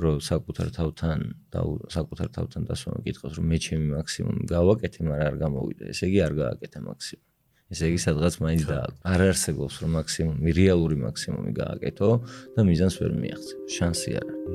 [0.03, 1.19] რომ საკუთარ თავთან
[1.53, 1.59] და
[1.93, 5.83] საკუთარ თავთან დასვენა კითხოს რომ მე ჩემი მაქსიმუმი გავაკეთე, მაგრამ არ გამოვიდა.
[5.93, 7.29] ესე იგი არ გააკეთე მაქსიმუმი.
[7.73, 8.77] ესე იგი სადღაც მაინც და
[9.13, 12.09] არ არსებობს რომ მაქსიმუმი, რეალური მაქსიმუმი გააკეთო
[12.53, 13.57] და მიზანს ვერ მიაღწევ.
[13.75, 14.45] შანსი არ არის.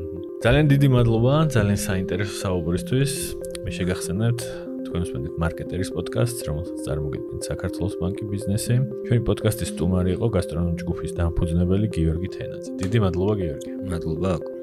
[0.45, 3.13] ძალიან დიდი მადლობა, ძალიან საინტერესო საუბრისთვის.
[3.65, 8.75] მე შეგახსენებთ თქვენს მენდით მარკეტერის პოდკასტს, რომელსაც წარმოგიდგენთ საქართველოს ბანკი ბიზნესი.
[9.07, 12.71] ჩვენი პოდკასტის სტუმარი იყო გასტრონომ ჯგუფის დამფუძნებელი გიორგი თენაძე.
[12.83, 13.71] დიდი მადლობა გიორგი.
[13.91, 14.58] მადლობა.